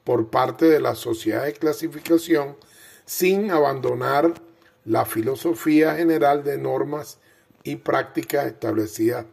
por 0.03 0.29
parte 0.29 0.65
de 0.65 0.81
la 0.81 0.95
sociedad 0.95 1.45
de 1.45 1.53
clasificación 1.53 2.57
sin 3.05 3.51
abandonar 3.51 4.33
la 4.87 5.03
filosofía 5.03 5.95
general 5.95 6.45
de 6.45 6.57
normas 6.57 7.19
y 7.63 7.75
prácticas 7.75 8.45
establecidas 8.47 9.25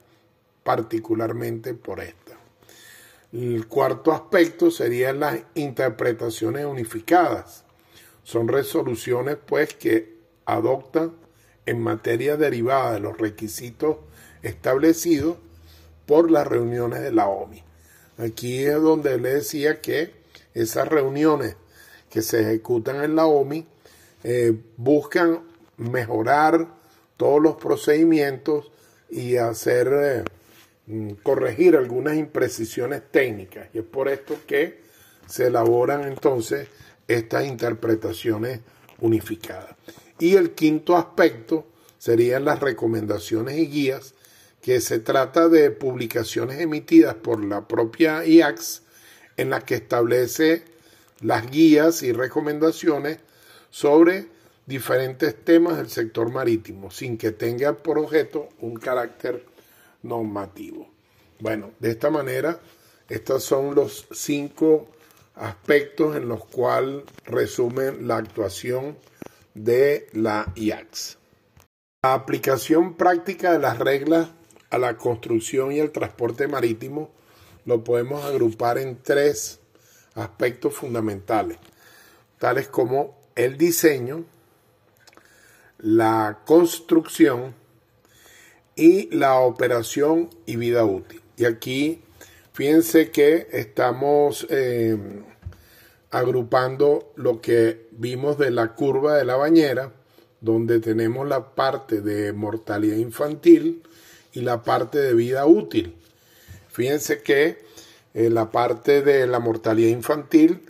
particularmente 0.65 1.75
por 1.75 2.01
esta. 2.01 2.37
El 3.33 3.69
cuarto 3.69 4.13
aspecto 4.13 4.73
serían 4.73 5.21
las 5.21 5.39
interpretaciones 5.55 6.67
unificadas. 6.67 7.63
Son 8.25 8.49
resoluciones 8.49 9.37
pues 9.47 9.75
que 9.75 10.17
adoptan 10.45 11.13
en 11.67 11.81
materia 11.81 12.37
derivada 12.37 12.95
de 12.95 13.01
los 13.01 13.17
requisitos 13.17 13.99
establecidos 14.43 15.37
por 16.05 16.33
las 16.33 16.49
reuniones 16.49 17.01
de 17.01 17.13
la 17.13 17.29
OMI. 17.29 17.63
Aquí 18.19 18.65
es 18.65 18.83
donde 18.83 19.19
le 19.19 19.35
decía 19.35 19.81
que 19.81 20.15
esas 20.53 20.89
reuniones 20.89 21.57
que 22.11 22.23
se 22.23 22.41
ejecutan 22.41 23.05
en 23.05 23.15
la 23.15 23.27
OMI 23.27 23.67
eh, 24.25 24.57
buscan 24.77 25.43
mejorar 25.77 26.67
todos 27.17 27.43
los 27.43 27.57
procedimientos 27.57 28.73
y 29.11 29.37
hacer 29.37 29.89
eh, 29.93 30.25
mm, 30.87 31.11
corregir 31.23 31.77
algunas 31.77 32.17
imprecisiones 32.17 33.03
técnicas. 33.11 33.69
Y 33.73 33.79
es 33.79 33.85
por 33.85 34.09
esto 34.09 34.37
que 34.47 34.83
se 35.27 35.47
elaboran 35.47 36.05
entonces 36.05 36.69
estas 37.07 37.47
interpretaciones 37.47 38.61
unificadas. 39.01 39.77
Y 40.19 40.37
el 40.37 40.53
quinto 40.53 40.97
aspecto 40.97 41.67
serían 41.99 42.45
las 42.45 42.61
recomendaciones 42.61 43.59
y 43.59 43.67
guías 43.67 44.15
que 44.63 44.81
se 44.81 44.99
trata 44.99 45.49
de 45.49 45.71
publicaciones 45.71 46.61
emitidas 46.61 47.15
por 47.17 47.45
la 47.45 47.69
propia 47.69 48.25
IAX 48.25 48.83
en 49.37 49.51
las 49.51 49.65
que 49.65 49.75
establece 49.75 50.65
las 51.21 51.51
guías 51.51 52.03
y 52.03 52.13
recomendaciones 52.13 53.19
sobre 53.75 54.29
diferentes 54.67 55.45
temas 55.45 55.79
del 55.79 55.91
sector 55.91 56.31
marítimo, 56.31 56.93
sin 56.93 57.19
que 57.19 57.33
tenga 57.33 57.73
por 57.73 57.99
objeto 57.99 58.49
un 58.61 58.77
carácter 58.77 59.45
normativo. 60.05 60.89
Bueno, 61.41 61.73
de 61.81 61.91
esta 61.91 62.09
manera, 62.09 62.61
estos 63.09 63.43
son 63.43 63.75
los 63.75 64.07
cinco 64.13 64.87
aspectos 65.35 66.15
en 66.15 66.29
los 66.29 66.45
cuales 66.45 67.03
resumen 67.25 68.07
la 68.07 68.19
actuación 68.19 68.97
de 69.55 70.07
la 70.13 70.53
IAX. 70.55 71.19
La 72.05 72.15
aplicación 72.15 72.95
práctica 72.95 73.55
de 73.55 73.59
las 73.59 73.81
reglas 73.81 74.29
a 74.71 74.79
la 74.79 74.97
construcción 74.97 75.73
y 75.73 75.81
el 75.81 75.91
transporte 75.91 76.47
marítimo 76.47 77.11
lo 77.65 77.83
podemos 77.83 78.25
agrupar 78.25 78.79
en 78.79 79.03
tres 79.03 79.59
aspectos 80.15 80.75
fundamentales, 80.75 81.59
tales 82.39 82.69
como 82.69 83.24
el 83.35 83.59
diseño, 83.59 84.25
la 85.79 86.41
construcción 86.47 87.55
y 88.77 89.15
la 89.15 89.39
operación 89.41 90.31
y 90.47 90.57
vida 90.57 90.85
útil. 90.85 91.21
Y 91.37 91.45
aquí 91.45 92.03
fíjense 92.53 93.11
que 93.11 93.49
estamos 93.53 94.47
eh, 94.51 94.97
agrupando 96.11 97.13
lo 97.17 97.41
que 97.41 97.89
vimos 97.93 98.39
de 98.39 98.51
la 98.51 98.75
curva 98.75 99.17
de 99.17 99.25
la 99.25 99.37
bañera, 99.37 99.93
donde 100.41 100.81
tenemos 100.81 101.27
la 101.27 101.55
parte 101.55 102.01
de 102.01 102.33
mortalidad 102.33 102.97
infantil, 102.97 103.83
y 104.35 104.41
la 104.41 104.63
parte 104.63 104.99
de 104.99 105.15
vida 105.15 105.47
útil. 105.47 105.95
Fíjense 106.69 107.23
que 107.23 107.59
en 108.13 108.35
la 108.35 108.51
parte 108.51 109.03
de 109.03 109.27
la 109.27 109.39
mortalidad 109.39 109.89
infantil 109.89 110.61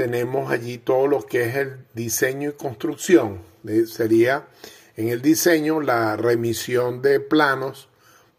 tenemos 0.00 0.50
allí 0.50 0.78
todo 0.78 1.06
lo 1.06 1.26
que 1.26 1.44
es 1.44 1.56
el 1.56 1.84
diseño 1.92 2.48
y 2.48 2.52
construcción. 2.54 3.42
Sería 3.86 4.48
en 4.96 5.08
el 5.08 5.20
diseño 5.20 5.82
la 5.82 6.16
remisión 6.16 7.02
de 7.02 7.20
planos 7.20 7.90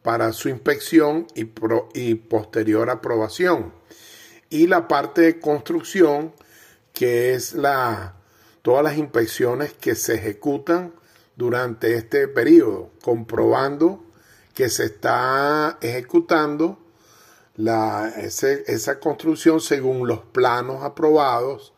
para 0.01 0.33
su 0.33 0.49
inspección 0.49 1.27
y, 1.35 1.51
y 1.93 2.15
posterior 2.15 2.89
aprobación. 2.89 3.75
Y 4.49 4.65
la 4.65 4.87
parte 4.87 5.21
de 5.21 5.39
construcción, 5.39 6.33
que 6.93 7.35
es 7.35 7.53
la, 7.53 8.15
todas 8.63 8.83
las 8.83 8.97
inspecciones 8.97 9.71
que 9.73 9.93
se 9.93 10.15
ejecutan 10.15 10.95
durante 11.35 11.93
este 11.93 12.27
periodo, 12.27 12.89
comprobando 13.03 14.03
que 14.55 14.67
se 14.69 14.85
está 14.85 15.77
ejecutando 15.79 16.80
la, 17.55 18.09
esa 18.17 18.99
construcción 18.99 19.61
según 19.61 20.07
los 20.07 20.19
planos 20.19 20.83
aprobados, 20.83 21.73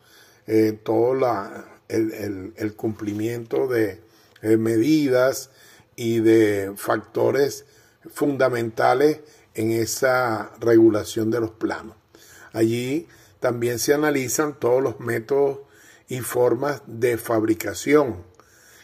eh, 0.46 0.78
todo 0.82 1.14
la, 1.14 1.64
el, 1.88 2.74
cumplimiento 2.76 3.66
de 3.66 4.00
medidas 4.42 5.50
y 5.96 6.20
de 6.20 6.72
factores 6.76 7.64
fundamentales 8.12 9.20
en 9.54 9.70
esa 9.70 10.52
regulación 10.60 11.30
de 11.30 11.40
los 11.40 11.50
planos. 11.50 11.96
Allí 12.52 13.08
también 13.40 13.78
se 13.78 13.94
analizan 13.94 14.58
todos 14.58 14.82
los 14.82 15.00
métodos 15.00 15.60
y 16.08 16.20
formas 16.20 16.82
de 16.86 17.16
fabricación 17.18 18.24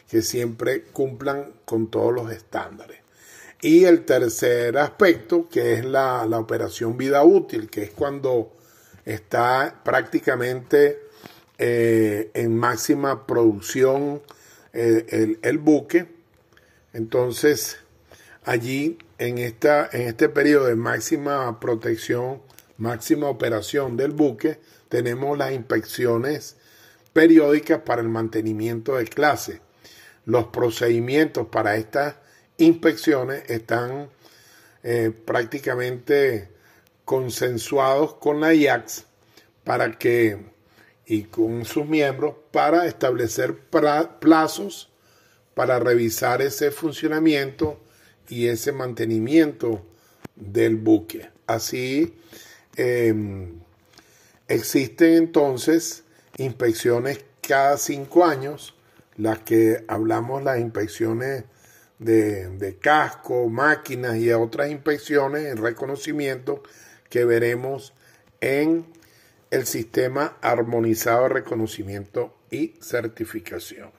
que 0.09 0.23
siempre 0.23 0.83
cumplan 0.83 1.53
con 1.65 1.91
todos 1.91 2.13
los 2.13 2.33
estándares. 2.33 3.00
Y 3.63 3.85
el 3.85 4.07
tercer 4.07 4.79
aspecto, 4.79 5.49
que 5.49 5.75
es 5.75 5.85
la, 5.85 6.25
operación 6.39 6.97
vida 6.97 7.23
útil, 7.25 7.69
que 7.69 7.83
es 7.83 7.91
cuando 7.91 8.57
está 9.05 9.83
prácticamente 9.85 11.01
eh, 11.59 12.31
en 12.33 12.57
máxima 12.57 13.27
producción 13.27 14.23
eh, 14.73 15.37
el, 15.43 15.59
buque. 15.59 16.07
Entonces, 16.95 17.79
allí, 18.45 18.97
en, 19.19 19.37
esta, 19.37 19.91
en 19.93 20.03
este 20.09 20.31
periodo 20.31 20.67
de 20.67 20.77
máxima 20.77 21.61
protección, 21.61 22.41
máxima 22.79 23.29
operación 23.29 23.99
del 23.99 24.13
buque, 24.13 24.59
tenemos 24.89 25.37
las 25.37 25.53
inspecciones 25.53 26.57
periódicas 27.13 27.81
para 27.81 28.01
el 28.01 28.09
mantenimiento 28.09 28.97
de 28.97 29.05
clase. 29.05 29.61
Los 30.25 30.47
procedimientos 30.47 31.49
para 31.49 31.77
estas 31.77 32.15
inspecciones 32.61 33.49
están 33.49 34.09
eh, 34.83 35.13
prácticamente 35.25 36.49
consensuados 37.05 38.15
con 38.15 38.41
la 38.41 38.55
IAX 38.55 39.05
para 39.65 39.99
que 39.99 40.39
y 41.07 41.25
con 41.25 41.65
sus 41.65 41.87
miembros 41.87 42.37
para 42.53 42.87
establecer 42.87 43.59
plazos 44.21 44.91
para 45.55 45.79
revisar 45.79 46.41
ese 46.41 46.71
funcionamiento 46.71 47.81
y 48.29 48.47
ese 48.47 48.73
mantenimiento 48.73 49.85
del 50.37 50.77
buque. 50.77 51.29
Así 51.47 52.17
em, 52.77 53.61
existen 54.49 55.15
entonces 55.15 56.05
inspecciones 56.39 57.25
cada 57.47 57.77
cinco 57.77 58.25
años, 58.25 58.75
las 59.17 59.41
que 59.41 59.85
hablamos 59.89 60.43
las 60.45 60.61
inspecciones 60.61 61.45
de, 62.01 62.79
casco, 62.81 63.49
máquinas 63.49 64.17
y 64.17 64.33
otras 64.33 64.71
inspecciones 64.71 65.45
en 65.45 65.59
reconocimiento 65.59 66.63
que 67.09 67.25
veremos 67.25 67.93
en 68.41 68.87
el 69.51 69.67
sistema 69.67 70.39
armonizado 70.41 71.25
de 71.25 71.29
reconocimiento 71.29 72.35
y 72.51 72.75
certificación. 72.81 73.91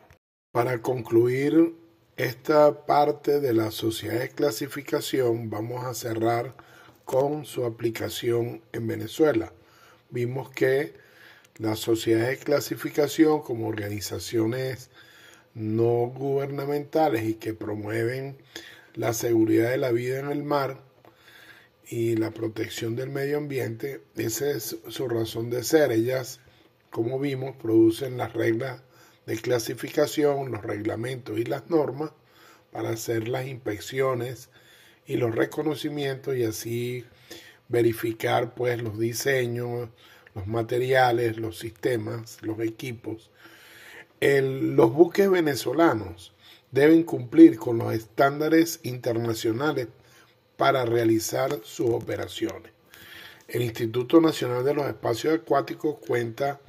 Para 0.51 0.81
concluir 0.81 1.75
esta 2.17 2.85
parte 2.85 3.39
de 3.39 3.53
la 3.53 3.71
sociedad 3.71 4.19
de 4.19 4.29
clasificación, 4.29 5.49
vamos 5.49 5.85
a 5.85 5.93
cerrar 5.93 6.55
con 7.05 7.45
su 7.45 7.65
aplicación 7.65 8.61
en 8.73 8.87
Venezuela. 8.87 9.53
Vimos 10.09 10.49
que 10.49 10.93
las 11.57 11.79
sociedades 11.79 12.39
de 12.39 12.45
clasificación 12.45 13.41
como 13.41 13.67
organizaciones 13.67 14.89
no 15.53 16.07
gubernamentales 16.07 17.23
y 17.23 17.35
que 17.35 17.53
promueven 17.53 18.37
la 18.93 19.13
seguridad 19.13 19.69
de 19.69 19.77
la 19.77 19.91
vida 19.91 20.19
en 20.19 20.29
el 20.29 20.43
mar 20.43 20.81
y 21.87 22.15
la 22.15 22.31
protección 22.31 22.95
del 22.95 23.09
medio 23.09 23.37
ambiente, 23.37 24.01
esa 24.15 24.49
es 24.49 24.77
su 24.87 25.07
razón 25.09 25.49
de 25.49 25.63
ser. 25.63 25.91
Ellas, 25.91 26.39
como 26.89 27.19
vimos, 27.19 27.55
producen 27.57 28.17
las 28.17 28.33
reglas 28.33 28.81
de 29.25 29.37
clasificación, 29.37 30.51
los 30.51 30.63
reglamentos 30.63 31.37
y 31.37 31.43
las 31.43 31.69
normas 31.69 32.11
para 32.71 32.91
hacer 32.91 33.27
las 33.27 33.45
inspecciones 33.45 34.49
y 35.05 35.17
los 35.17 35.35
reconocimientos 35.35 36.35
y 36.37 36.43
así 36.43 37.05
verificar 37.67 38.55
pues 38.55 38.81
los 38.81 38.97
diseños, 38.97 39.89
los 40.33 40.47
materiales, 40.47 41.37
los 41.37 41.59
sistemas, 41.59 42.37
los 42.41 42.59
equipos 42.61 43.31
los 44.21 44.93
buques 44.93 45.29
venezolanos 45.29 46.33
deben 46.69 47.03
cumplir 47.03 47.57
con 47.57 47.79
los 47.79 47.93
estándares 47.93 48.79
internacionales 48.83 49.87
para 50.57 50.85
realizar 50.85 51.59
sus 51.63 51.89
operaciones. 51.89 52.71
El 53.47 53.63
Instituto 53.63 54.21
Nacional 54.21 54.63
de 54.63 54.75
los 54.75 54.87
Espacios 54.87 55.33
Acuáticos 55.33 55.97
cuenta 56.07 56.61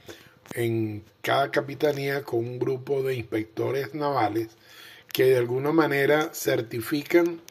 en 0.55 1.05
cada 1.21 1.51
capitanía 1.51 2.25
con 2.25 2.41
un 2.41 2.59
grupo 2.59 3.03
de 3.03 3.15
inspectores 3.15 3.95
navales 3.95 4.49
que 5.13 5.25
de 5.25 5.37
alguna 5.37 5.73
manera 5.73 6.31
certifican 6.33 7.43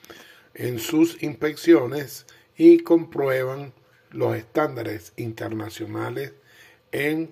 en 0.56 0.80
sus 0.80 1.22
inspecciones 1.22 2.26
y 2.58 2.80
comprueban 2.80 3.72
los 4.10 4.36
estándares 4.36 5.14
internacionales 5.16 6.34
en 6.92 7.30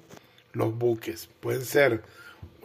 los 0.54 0.78
buques. 0.78 1.30
Pueden 1.40 1.66
ser 1.66 2.04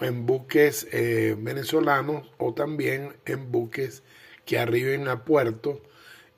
en 0.00 0.26
buques 0.26 0.87
eh, 0.92 1.37
venezolanos 1.38 2.30
o 2.38 2.54
también 2.54 3.14
en 3.26 3.50
buques 3.50 4.02
que 4.44 4.59
arriben 4.59 5.09
a 5.09 5.24
puerto 5.24 5.83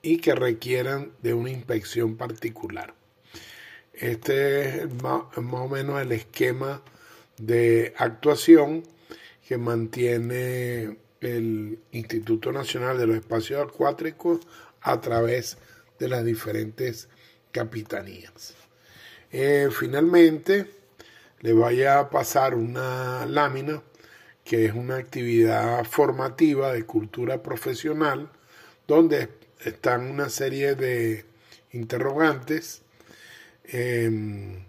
y 0.01 0.17
que 0.17 0.35
requieran 0.35 1.11
de 1.21 1.33
una 1.33 1.49
inspección 1.49 2.17
particular. 2.17 2.93
Este 3.93 4.83
es 4.83 4.93
más, 5.01 5.23
o 5.35 5.67
menos 5.67 6.01
el 6.01 6.11
esquema 6.11 6.83
de 7.37 7.93
actuación 7.97 8.83
que 9.47 9.57
mantiene 9.57 10.97
el 11.19 11.79
Instituto 11.91 12.51
Nacional 12.51 12.97
de 12.97 13.07
los 13.07 13.17
Espacios 13.17 13.67
Acuáticos 13.67 14.41
a 14.81 15.01
través 15.01 15.57
de 15.99 16.09
las 16.09 16.23
diferentes 16.23 17.09
capitanías. 17.51 18.53
Eh, 19.31 19.69
finalmente, 19.71 20.76
le 21.41 21.53
vaya 21.53 21.99
a 21.99 22.09
pasar 22.09 22.55
una 22.55 23.25
lámina 23.25 23.81
que 24.43 24.65
es 24.65 24.73
una 24.73 24.95
actividad 24.95 25.83
formativa 25.83 26.71
de 26.71 26.85
cultura 26.85 27.43
profesional 27.43 28.29
donde 28.87 29.29
están 29.59 30.09
una 30.09 30.29
serie 30.29 30.75
de 30.75 31.25
interrogantes 31.73 32.81
em, 33.65 34.63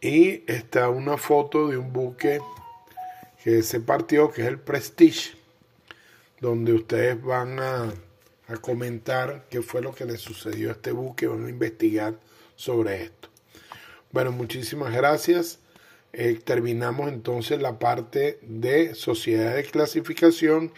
y 0.00 0.44
está 0.46 0.88
una 0.88 1.16
foto 1.16 1.68
de 1.68 1.76
un 1.76 1.92
buque 1.92 2.40
que 3.42 3.62
se 3.62 3.80
partió, 3.80 4.30
que 4.30 4.42
es 4.42 4.48
el 4.48 4.58
Prestige, 4.60 5.32
donde 6.40 6.72
ustedes 6.72 7.20
van 7.20 7.58
a, 7.58 7.92
a 8.46 8.56
comentar 8.58 9.46
qué 9.50 9.62
fue 9.62 9.82
lo 9.82 9.92
que 9.92 10.04
le 10.04 10.16
sucedió 10.16 10.68
a 10.68 10.72
este 10.72 10.92
buque, 10.92 11.26
van 11.26 11.46
a 11.46 11.50
investigar 11.50 12.14
sobre 12.54 13.02
esto. 13.02 13.28
Bueno, 14.12 14.30
muchísimas 14.30 14.92
gracias. 14.92 15.58
Eh, 16.12 16.38
terminamos 16.44 17.08
entonces 17.08 17.60
la 17.62 17.78
parte 17.78 18.38
de 18.42 18.94
sociedad 18.94 19.54
de 19.54 19.64
clasificación 19.64 20.72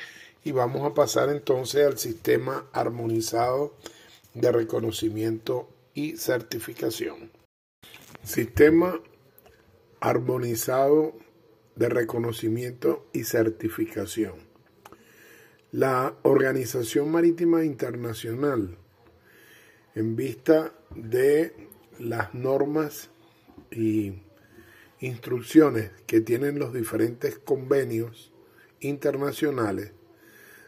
y 0.45 0.53
vamos 0.53 0.89
a 0.89 0.95
pasar 0.95 1.29
entonces 1.29 1.85
al 1.87 1.99
sistema 1.99 2.67
armonizado 2.73 3.75
de 4.35 4.53
reconocimiento 4.53 5.69
y 5.95 6.17
certificación. 6.17 7.31
Sistema 8.23 9.01
armonizado 10.01 11.15
de 11.77 11.89
reconocimiento 11.89 13.07
y 13.13 13.25
certificación. 13.25 14.35
La 15.73 16.15
Organización 16.23 17.11
Marítima 17.11 17.65
Internacional, 17.65 18.77
en 19.95 20.15
vista 20.15 20.73
de 20.95 21.69
las 21.99 22.35
normas 22.35 23.11
y 23.71 24.24
instrucciones 25.05 25.91
que 26.07 26.21
tienen 26.21 26.59
los 26.59 26.73
diferentes 26.73 27.39
convenios 27.39 28.33
internacionales, 28.81 29.93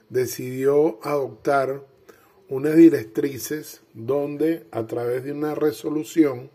decidió 0.08 1.00
adoptar 1.02 1.84
unas 2.48 2.76
directrices 2.76 3.82
donde 3.94 4.66
a 4.70 4.86
través 4.86 5.24
de 5.24 5.32
una 5.32 5.54
resolución, 5.54 6.50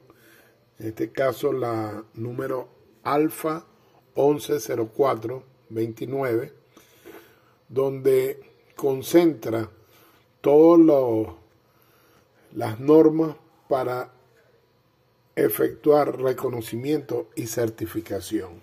en 0.80 0.88
este 0.88 1.12
caso 1.12 1.52
la 1.52 2.06
número 2.14 2.70
alfa 3.04 3.66
1104-29, 4.16 6.54
donde 7.68 8.40
concentra 8.76 9.70
todas 10.42 11.36
las 12.54 12.80
normas 12.80 13.36
para 13.68 14.14
efectuar 15.36 16.20
reconocimiento 16.22 17.30
y 17.36 17.48
certificación. 17.48 18.62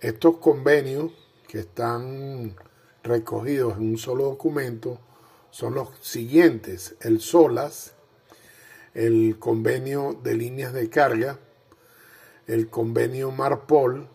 Estos 0.00 0.38
convenios 0.38 1.12
que 1.48 1.60
están 1.60 2.56
recogidos 3.02 3.76
en 3.76 3.90
un 3.90 3.98
solo 3.98 4.24
documento 4.24 4.98
son 5.50 5.74
los 5.74 5.88
siguientes, 6.00 6.96
el 7.00 7.20
SOLAS, 7.20 7.94
el 8.94 9.38
convenio 9.38 10.18
de 10.22 10.34
líneas 10.34 10.72
de 10.72 10.90
carga, 10.90 11.38
el 12.46 12.68
convenio 12.68 13.30
Marpol, 13.30 14.08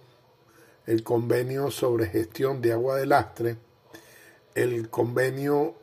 el 0.85 1.03
convenio 1.03 1.71
sobre 1.71 2.07
gestión 2.07 2.61
de 2.61 2.73
agua 2.73 2.97
de 2.97 3.05
lastre, 3.05 3.57
el 4.55 4.89
convenio 4.89 5.75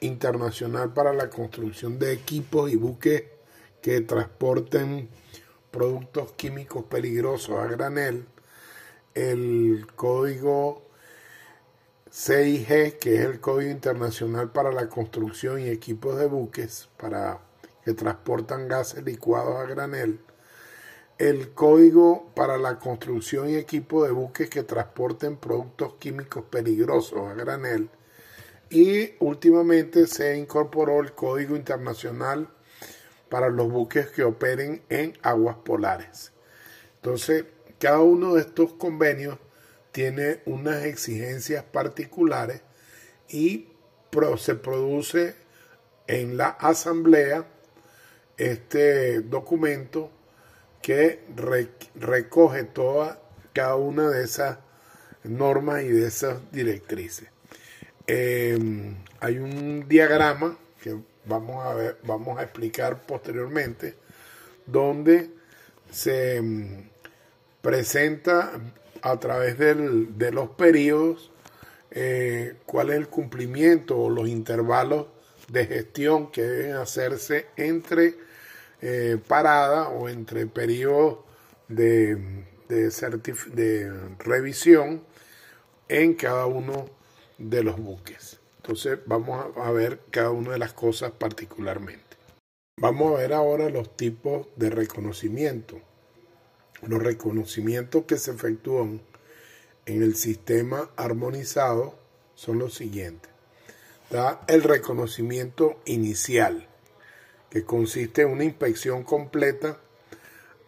internacional 0.00 0.92
para 0.92 1.12
la 1.12 1.30
construcción 1.30 1.98
de 1.98 2.12
equipos 2.12 2.70
y 2.70 2.76
buques 2.76 3.24
que 3.80 4.00
transporten 4.00 5.08
productos 5.70 6.32
químicos 6.32 6.84
peligrosos 6.84 7.58
a 7.58 7.66
granel, 7.66 8.26
el 9.14 9.86
código 9.94 10.82
CIG, 12.10 12.98
que 12.98 13.16
es 13.16 13.20
el 13.20 13.40
Código 13.40 13.70
Internacional 13.70 14.50
para 14.50 14.72
la 14.72 14.88
Construcción 14.88 15.60
y 15.60 15.68
Equipos 15.68 16.18
de 16.18 16.26
Buques 16.26 16.88
para 16.96 17.40
que 17.84 17.92
transportan 17.92 18.68
gases 18.68 19.04
licuados 19.04 19.56
a 19.56 19.64
granel, 19.64 20.20
el 21.18 21.52
Código 21.52 22.30
para 22.34 22.56
la 22.56 22.78
Construcción 22.78 23.50
y 23.50 23.56
Equipos 23.56 24.06
de 24.06 24.12
Buques 24.12 24.48
que 24.48 24.62
transporten 24.62 25.36
productos 25.36 25.94
químicos 25.94 26.44
peligrosos 26.44 27.28
a 27.28 27.34
granel, 27.34 27.90
y 28.70 29.12
últimamente 29.20 30.06
se 30.06 30.36
incorporó 30.36 31.00
el 31.00 31.12
Código 31.12 31.56
Internacional 31.56 32.48
para 33.28 33.48
los 33.48 33.70
buques 33.70 34.08
que 34.08 34.24
operen 34.24 34.82
en 34.88 35.16
aguas 35.22 35.56
polares. 35.64 36.32
Entonces, 36.96 37.44
cada 37.78 38.00
uno 38.00 38.34
de 38.34 38.40
estos 38.42 38.72
convenios 38.72 39.38
tiene 39.92 40.42
unas 40.46 40.84
exigencias 40.84 41.64
particulares 41.64 42.62
y 43.28 43.68
se 44.36 44.54
produce 44.54 45.34
en 46.06 46.36
la 46.36 46.48
asamblea 46.48 47.46
este 48.36 49.20
documento 49.20 50.10
que 50.82 51.24
recoge 51.94 52.64
toda 52.64 53.20
cada 53.52 53.76
una 53.76 54.08
de 54.08 54.24
esas 54.24 54.58
normas 55.24 55.82
y 55.82 55.88
de 55.88 56.06
esas 56.06 56.38
directrices. 56.50 57.28
Em, 58.06 58.96
hay 59.20 59.38
un 59.38 59.86
diagrama 59.88 60.56
que 60.82 60.96
vamos 61.28 61.64
a 61.64 61.74
ver, 61.74 61.98
vamos 62.04 62.38
a 62.38 62.42
explicar 62.42 63.02
posteriormente, 63.02 63.94
donde 64.66 65.30
se 65.90 66.40
mm, 66.40 66.90
presenta 67.60 68.52
a 69.02 69.20
través 69.20 69.58
de 69.58 70.32
los 70.32 70.50
periodos 70.50 71.30
eh, 71.90 72.56
cuál 72.66 72.90
es 72.90 72.96
el 72.96 73.08
cumplimiento 73.08 73.98
o 73.98 74.10
los 74.10 74.28
intervalos 74.28 75.06
de 75.48 75.66
gestión 75.66 76.30
que 76.30 76.42
deben 76.42 76.76
hacerse 76.76 77.46
entre 77.56 78.16
eh, 78.82 79.18
parada 79.26 79.88
o 79.88 80.08
entre 80.08 80.46
periodos 80.46 81.18
de, 81.68 82.18
revisión 84.18 85.02
en 85.88 86.14
cada 86.14 86.46
uno 86.46 86.90
de 87.38 87.62
los 87.62 87.78
buques. 87.78 88.37
Entonces 88.68 88.98
vamos 89.06 89.56
a 89.56 89.70
ver 89.70 89.98
cada 90.10 90.30
una 90.30 90.50
de 90.50 90.58
las 90.58 90.74
cosas 90.74 91.10
particularmente. 91.10 92.04
Vamos 92.76 93.14
a 93.14 93.20
ver 93.22 93.32
ahora 93.32 93.70
los 93.70 93.96
tipos 93.96 94.46
de 94.56 94.68
reconocimiento. 94.68 95.80
Los 96.82 97.02
reconocimientos 97.02 98.04
que 98.04 98.18
se 98.18 98.30
efectúan 98.30 99.00
en 99.86 100.02
el 100.02 100.16
sistema 100.16 100.90
armonizado 100.96 101.98
son 102.34 102.58
los 102.58 102.74
siguientes. 102.74 103.30
Da 104.10 104.42
el 104.48 104.62
reconocimiento 104.62 105.80
inicial, 105.86 106.68
que 107.48 107.64
consiste 107.64 108.20
en 108.20 108.28
una 108.28 108.44
inspección 108.44 109.02
completa 109.02 109.78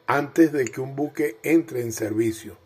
antes 0.06 0.52
de 0.52 0.64
que 0.64 0.80
un 0.80 0.96
buque 0.96 1.36
entre 1.42 1.82
en 1.82 1.92
servicio 1.92 2.56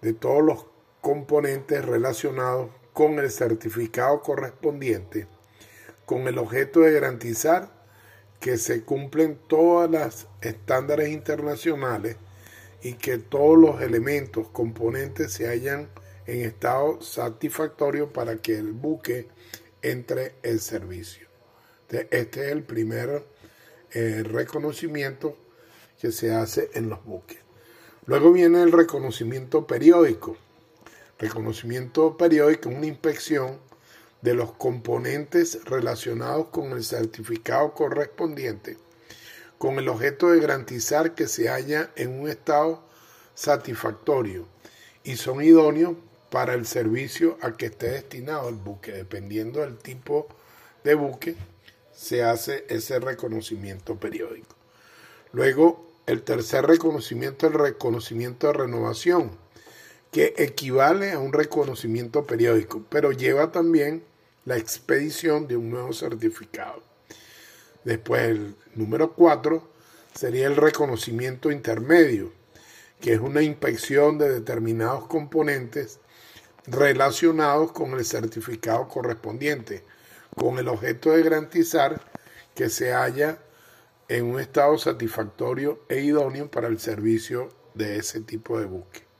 de 0.00 0.14
todos 0.14 0.42
los 0.42 0.64
componentes 1.02 1.84
relacionados 1.84 2.70
con 2.94 3.18
el 3.18 3.30
certificado 3.30 4.22
correspondiente, 4.22 5.26
con 6.06 6.26
el 6.26 6.38
objeto 6.38 6.80
de 6.80 6.92
garantizar 6.92 7.70
que 8.40 8.56
se 8.56 8.82
cumplen 8.84 9.38
todas 9.48 9.90
las 9.90 10.26
estándares 10.40 11.10
internacionales 11.10 12.16
y 12.82 12.94
que 12.94 13.18
todos 13.18 13.58
los 13.58 13.82
elementos, 13.82 14.48
componentes 14.48 15.32
se 15.32 15.48
hallan 15.48 15.88
en 16.26 16.42
estado 16.42 17.02
satisfactorio 17.02 18.12
para 18.12 18.36
que 18.36 18.56
el 18.56 18.72
buque 18.72 19.28
entre 19.82 20.34
en 20.42 20.58
servicio. 20.58 21.26
Este 21.88 22.46
es 22.46 22.52
el 22.52 22.62
primer 22.62 23.24
eh, 23.92 24.22
reconocimiento 24.24 25.36
que 26.00 26.12
se 26.12 26.32
hace 26.32 26.70
en 26.74 26.88
los 26.88 27.04
buques. 27.04 27.38
Luego 28.06 28.32
viene 28.32 28.62
el 28.62 28.72
reconocimiento 28.72 29.66
periódico. 29.66 30.36
Reconocimiento 31.24 32.16
periódico 32.16 32.68
una 32.68 32.86
inspección 32.86 33.58
de 34.20 34.34
los 34.34 34.52
componentes 34.52 35.64
relacionados 35.64 36.48
con 36.48 36.72
el 36.72 36.84
certificado 36.84 37.72
correspondiente 37.72 38.76
con 39.64 39.78
el 39.78 39.88
objeto 39.88 40.30
de 40.30 40.40
garantizar 40.40 41.14
que 41.14 41.26
se 41.26 41.48
halla 41.48 41.90
en 41.96 42.20
un 42.20 42.28
estado 42.28 42.82
satisfactorio 43.34 44.46
y 45.04 45.16
son 45.16 45.42
idóneos 45.42 45.94
para 46.30 46.52
el 46.52 46.66
servicio 46.66 47.38
a 47.40 47.52
que 47.56 47.66
esté 47.66 47.92
destinado 47.92 48.50
el 48.50 48.56
buque. 48.56 48.92
Dependiendo 48.92 49.60
del 49.60 49.78
tipo 49.78 50.28
de 50.82 50.94
buque, 50.94 51.36
se 51.92 52.22
hace 52.22 52.66
ese 52.68 53.00
reconocimiento 53.00 53.98
periódico. 53.98 54.54
Luego, 55.32 55.90
el 56.06 56.22
tercer 56.22 56.66
reconocimiento 56.66 57.46
es 57.46 57.52
el 57.54 57.58
reconocimiento 57.58 58.48
de 58.48 58.52
renovación, 58.52 59.30
que 60.14 60.32
equivale 60.36 61.10
a 61.10 61.18
un 61.18 61.32
reconocimiento 61.32 62.24
periódico, 62.24 62.84
pero 62.88 63.10
lleva 63.10 63.50
también 63.50 64.04
la 64.44 64.56
expedición 64.56 65.48
de 65.48 65.56
un 65.56 65.70
nuevo 65.70 65.92
certificado. 65.92 66.84
Después 67.82 68.22
el 68.22 68.54
número 68.76 69.12
4 69.12 69.68
sería 70.14 70.46
el 70.46 70.54
reconocimiento 70.54 71.50
intermedio, 71.50 72.30
que 73.00 73.14
es 73.14 73.18
una 73.18 73.42
inspección 73.42 74.16
de 74.16 74.32
determinados 74.32 75.08
componentes 75.08 75.98
relacionados 76.68 77.72
con 77.72 77.94
el 77.94 78.04
certificado 78.04 78.86
correspondiente, 78.86 79.82
con 80.36 80.60
el 80.60 80.68
objeto 80.68 81.10
de 81.10 81.24
garantizar 81.24 82.00
que 82.54 82.68
se 82.68 82.94
haya 82.94 83.40
en 84.06 84.26
un 84.26 84.38
estado 84.38 84.78
satisfactorio 84.78 85.80
e 85.88 86.02
idóneo 86.02 86.48
para 86.48 86.68
el 86.68 86.78
servicio 86.78 87.48
de 87.74 87.96
ese 87.96 88.20
tipo 88.20 88.60
de 88.60 88.66
buque. 88.66 89.13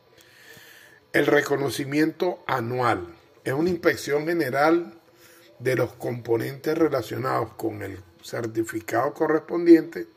El 1.14 1.26
reconocimiento 1.26 2.42
anual 2.44 3.06
es 3.44 3.52
una 3.52 3.70
inspección 3.70 4.26
general 4.26 4.98
de 5.60 5.76
los 5.76 5.92
componentes 5.92 6.76
relacionados 6.76 7.52
con 7.52 7.82
el 7.82 8.02
certificado 8.20 9.14
correspondiente 9.14 10.08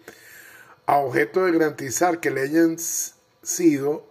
a 0.88 0.97
objeto 0.97 1.45
de 1.45 1.51
garantizar 1.51 2.19
que 2.19 2.31
le 2.31 2.41
hayan 2.41 2.77
sido 3.43 4.07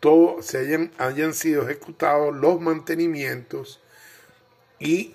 todo, 0.00 0.42
se 0.42 0.58
hayan, 0.58 0.92
hayan 0.98 1.32
sido 1.32 1.62
ejecutados 1.62 2.36
los 2.36 2.60
mantenimientos 2.60 3.80
y 4.78 5.14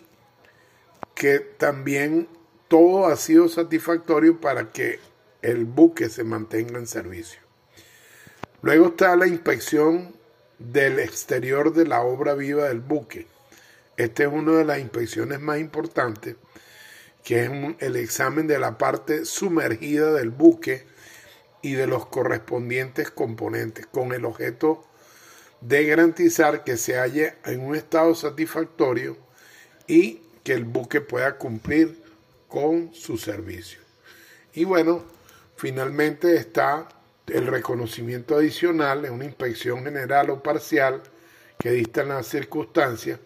que 1.14 1.38
también 1.38 2.28
todo 2.68 3.06
ha 3.06 3.18
sido 3.18 3.50
satisfactorio 3.50 4.42
para 4.42 4.72
que 4.72 5.00
el 5.44 5.66
buque 5.66 6.10
se 6.10 6.24
mantenga 6.24 6.80
en 6.80 6.88
servicio. 6.88 7.40
Luego 8.64 8.88
está 8.88 9.16
la 9.16 9.28
inspección 9.28 10.18
del 10.60 11.00
exterior 11.00 11.74
de 11.74 11.86
la 11.86 12.02
obra 12.02 12.34
viva 12.34 12.68
del 12.68 12.80
buque. 12.80 13.28
Esta 13.96 14.24
es 14.24 14.30
una 14.30 14.54
de 14.54 14.66
las 14.66 14.80
inspecciones 14.80 15.40
más 15.40 15.60
importantes 15.60 16.36
que 17.28 17.44
es 17.44 17.52
el 17.80 17.98
examen 17.98 18.48
de 18.48 18.58
la 18.58 18.78
parte 18.78 19.26
sumergida 19.26 20.14
del 20.14 20.30
buque 20.30 20.86
y 21.62 21.74
de 21.74 21.86
los 21.86 22.06
correspondientes 22.06 23.12
componentes, 23.12 23.86
con 23.86 24.14
el 24.14 24.24
objeto 24.24 24.86
de 25.60 25.86
garantizar 25.86 26.64
que 26.64 26.78
se 26.78 26.98
halle 26.98 27.34
en 27.44 27.60
un 27.60 27.76
estado 27.76 28.16
satisfactorio 28.16 29.18
y 29.88 30.22
que 30.46 30.54
el 30.54 30.64
buque 30.64 31.02
pueda 31.02 31.38
cumplir 31.38 32.02
con 32.48 32.94
su 32.94 33.18
servicio. 33.18 33.82
Y 34.54 34.64
bueno, 34.64 35.04
finalmente 35.58 36.38
está 36.38 36.88
el 37.28 37.48
reconocimiento 37.48 38.36
adicional 38.36 39.06
en 39.06 39.14
una 39.14 39.26
inspección 39.26 39.84
general 39.84 40.30
o 40.30 40.42
parcial 40.42 41.02
que 41.60 41.72
dista 41.72 42.02
en 42.02 42.10
las 42.10 42.28
circunstancias 42.28 43.20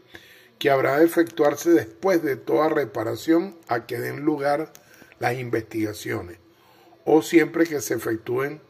que 0.57 0.69
habrá 0.69 0.99
de 0.99 1.05
efectuarse 1.05 1.71
después 1.71 2.23
de 2.23 2.35
toda 2.35 2.69
reparación 2.69 3.57
a 3.67 3.85
que 3.85 3.99
den 3.99 4.21
lugar 4.21 4.71
las 5.19 5.37
investigaciones 5.37 6.37
o 7.05 7.21
siempre 7.21 7.65
que 7.65 7.81
se 7.81 7.95
efectúen 7.95 8.61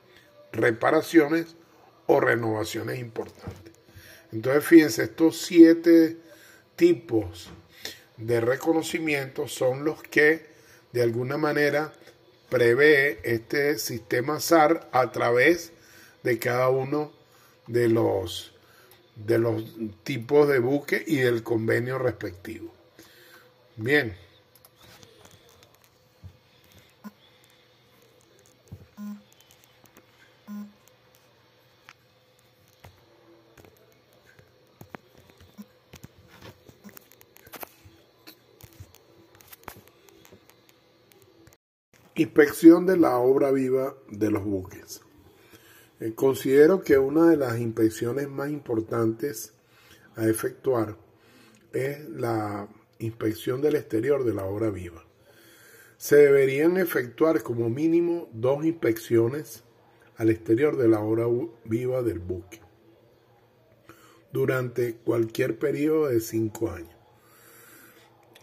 reparaciones 0.51 1.55
o 2.07 2.19
renovaciones 2.19 2.99
importantes. 2.99 3.73
Entonces, 4.31 4.63
fíjense, 4.65 5.03
estos 5.03 5.41
siete 5.41 6.17
tipos 6.75 7.49
de 8.17 8.41
reconocimiento 8.41 9.47
son 9.47 9.83
los 9.83 10.01
que 10.03 10.45
de 10.93 11.01
alguna 11.01 11.37
manera 11.37 11.93
prevé 12.51 13.19
este 13.23 13.79
sistema 13.79 14.41
SAR 14.41 14.89
a 14.91 15.09
través 15.11 15.71
de 16.21 16.37
cada 16.37 16.67
uno 16.67 17.13
de 17.65 17.87
los, 17.87 18.53
de 19.15 19.39
los 19.39 19.63
tipos 20.03 20.49
de 20.49 20.59
buque 20.59 21.01
y 21.07 21.15
del 21.15 21.43
convenio 21.43 21.97
respectivo. 21.97 22.73
Bien. 23.77 24.17
Inspección 42.21 42.85
de 42.85 42.97
la 42.97 43.17
obra 43.17 43.49
viva 43.49 43.95
de 44.07 44.29
los 44.29 44.43
buques. 44.43 45.01
Eh, 45.99 46.13
considero 46.13 46.83
que 46.83 46.99
una 46.99 47.27
de 47.27 47.35
las 47.35 47.57
inspecciones 47.57 48.29
más 48.29 48.51
importantes 48.51 49.53
a 50.15 50.27
efectuar 50.27 50.97
es 51.73 52.07
la 52.09 52.67
inspección 52.99 53.59
del 53.59 53.75
exterior 53.75 54.23
de 54.23 54.35
la 54.35 54.45
obra 54.45 54.69
viva. 54.69 55.03
Se 55.97 56.17
deberían 56.17 56.77
efectuar 56.77 57.41
como 57.41 57.71
mínimo 57.71 58.29
dos 58.33 58.65
inspecciones 58.65 59.63
al 60.15 60.29
exterior 60.29 60.77
de 60.77 60.89
la 60.89 60.99
obra 60.99 61.25
viva 61.65 62.03
del 62.03 62.19
buque 62.19 62.61
durante 64.31 64.93
cualquier 64.97 65.57
periodo 65.57 66.09
de 66.09 66.19
cinco 66.19 66.69
años, 66.69 66.95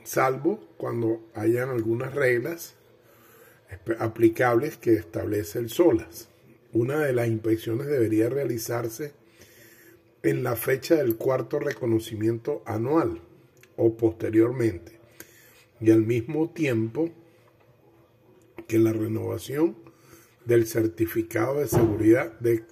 salvo 0.02 0.58
cuando 0.76 1.22
hayan 1.32 1.70
algunas 1.70 2.12
reglas 2.12 2.74
aplicables 3.98 4.76
que 4.76 4.94
establece 4.94 5.58
el 5.58 5.70
SOLAS. 5.70 6.28
Una 6.72 7.00
de 7.00 7.12
las 7.12 7.28
inspecciones 7.28 7.86
debería 7.86 8.28
realizarse 8.28 9.12
en 10.22 10.42
la 10.42 10.56
fecha 10.56 10.96
del 10.96 11.16
cuarto 11.16 11.58
reconocimiento 11.58 12.62
anual 12.66 13.20
o 13.76 13.96
posteriormente 13.96 14.98
y 15.80 15.90
al 15.90 16.02
mismo 16.02 16.50
tiempo 16.50 17.10
que 18.66 18.78
la 18.78 18.92
renovación 18.92 19.76
del 20.44 20.66
certificado 20.66 21.60
de 21.60 21.68
seguridad 21.68 22.38
de, 22.40 22.66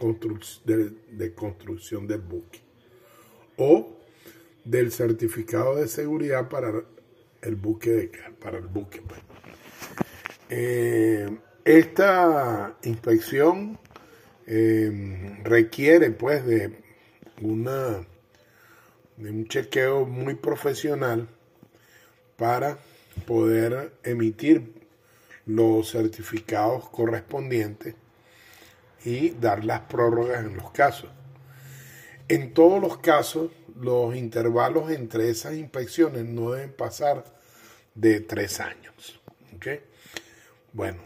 construcción 1.35 2.07
del 2.07 2.21
buque 2.21 2.61
o 3.57 3.97
del 4.65 4.91
certificado 4.93 5.77
de 5.77 5.89
seguridad 5.89 6.49
para 6.49 6.85
el 7.43 7.55
buque 7.55 7.91
de 7.91 8.11
para 8.41 8.59
el 8.59 8.67
buque 8.67 9.01
pues. 9.03 9.26
Eh, 10.49 11.39
esta 11.65 12.77
inspección 12.85 13.79
eh, 14.47 15.41
requiere 15.43 16.11
pues 16.13 16.47
de 16.47 16.83
una 17.43 18.07
de 19.17 19.31
un 19.31 19.49
chequeo 19.49 20.05
muy 20.05 20.35
profesional 20.35 21.27
para 22.37 22.79
poder 23.27 23.93
emitir 24.05 24.75
los 25.47 25.91
certificados 25.91 26.89
correspondientes 26.91 27.95
y 29.05 29.31
dar 29.31 29.65
las 29.65 29.81
prórrogas 29.83 30.45
en 30.45 30.57
los 30.57 30.71
casos. 30.71 31.11
En 32.29 32.53
todos 32.53 32.81
los 32.81 32.99
casos, 32.99 33.51
los 33.81 34.15
intervalos 34.17 34.91
entre 34.91 35.31
esas 35.31 35.55
inspecciones 35.55 36.25
no 36.25 36.53
deben 36.53 36.73
pasar 36.73 37.25
de 37.95 38.21
tres 38.21 38.61
años. 38.61 39.21
¿okay? 39.55 39.81
Bueno. 40.77 41.06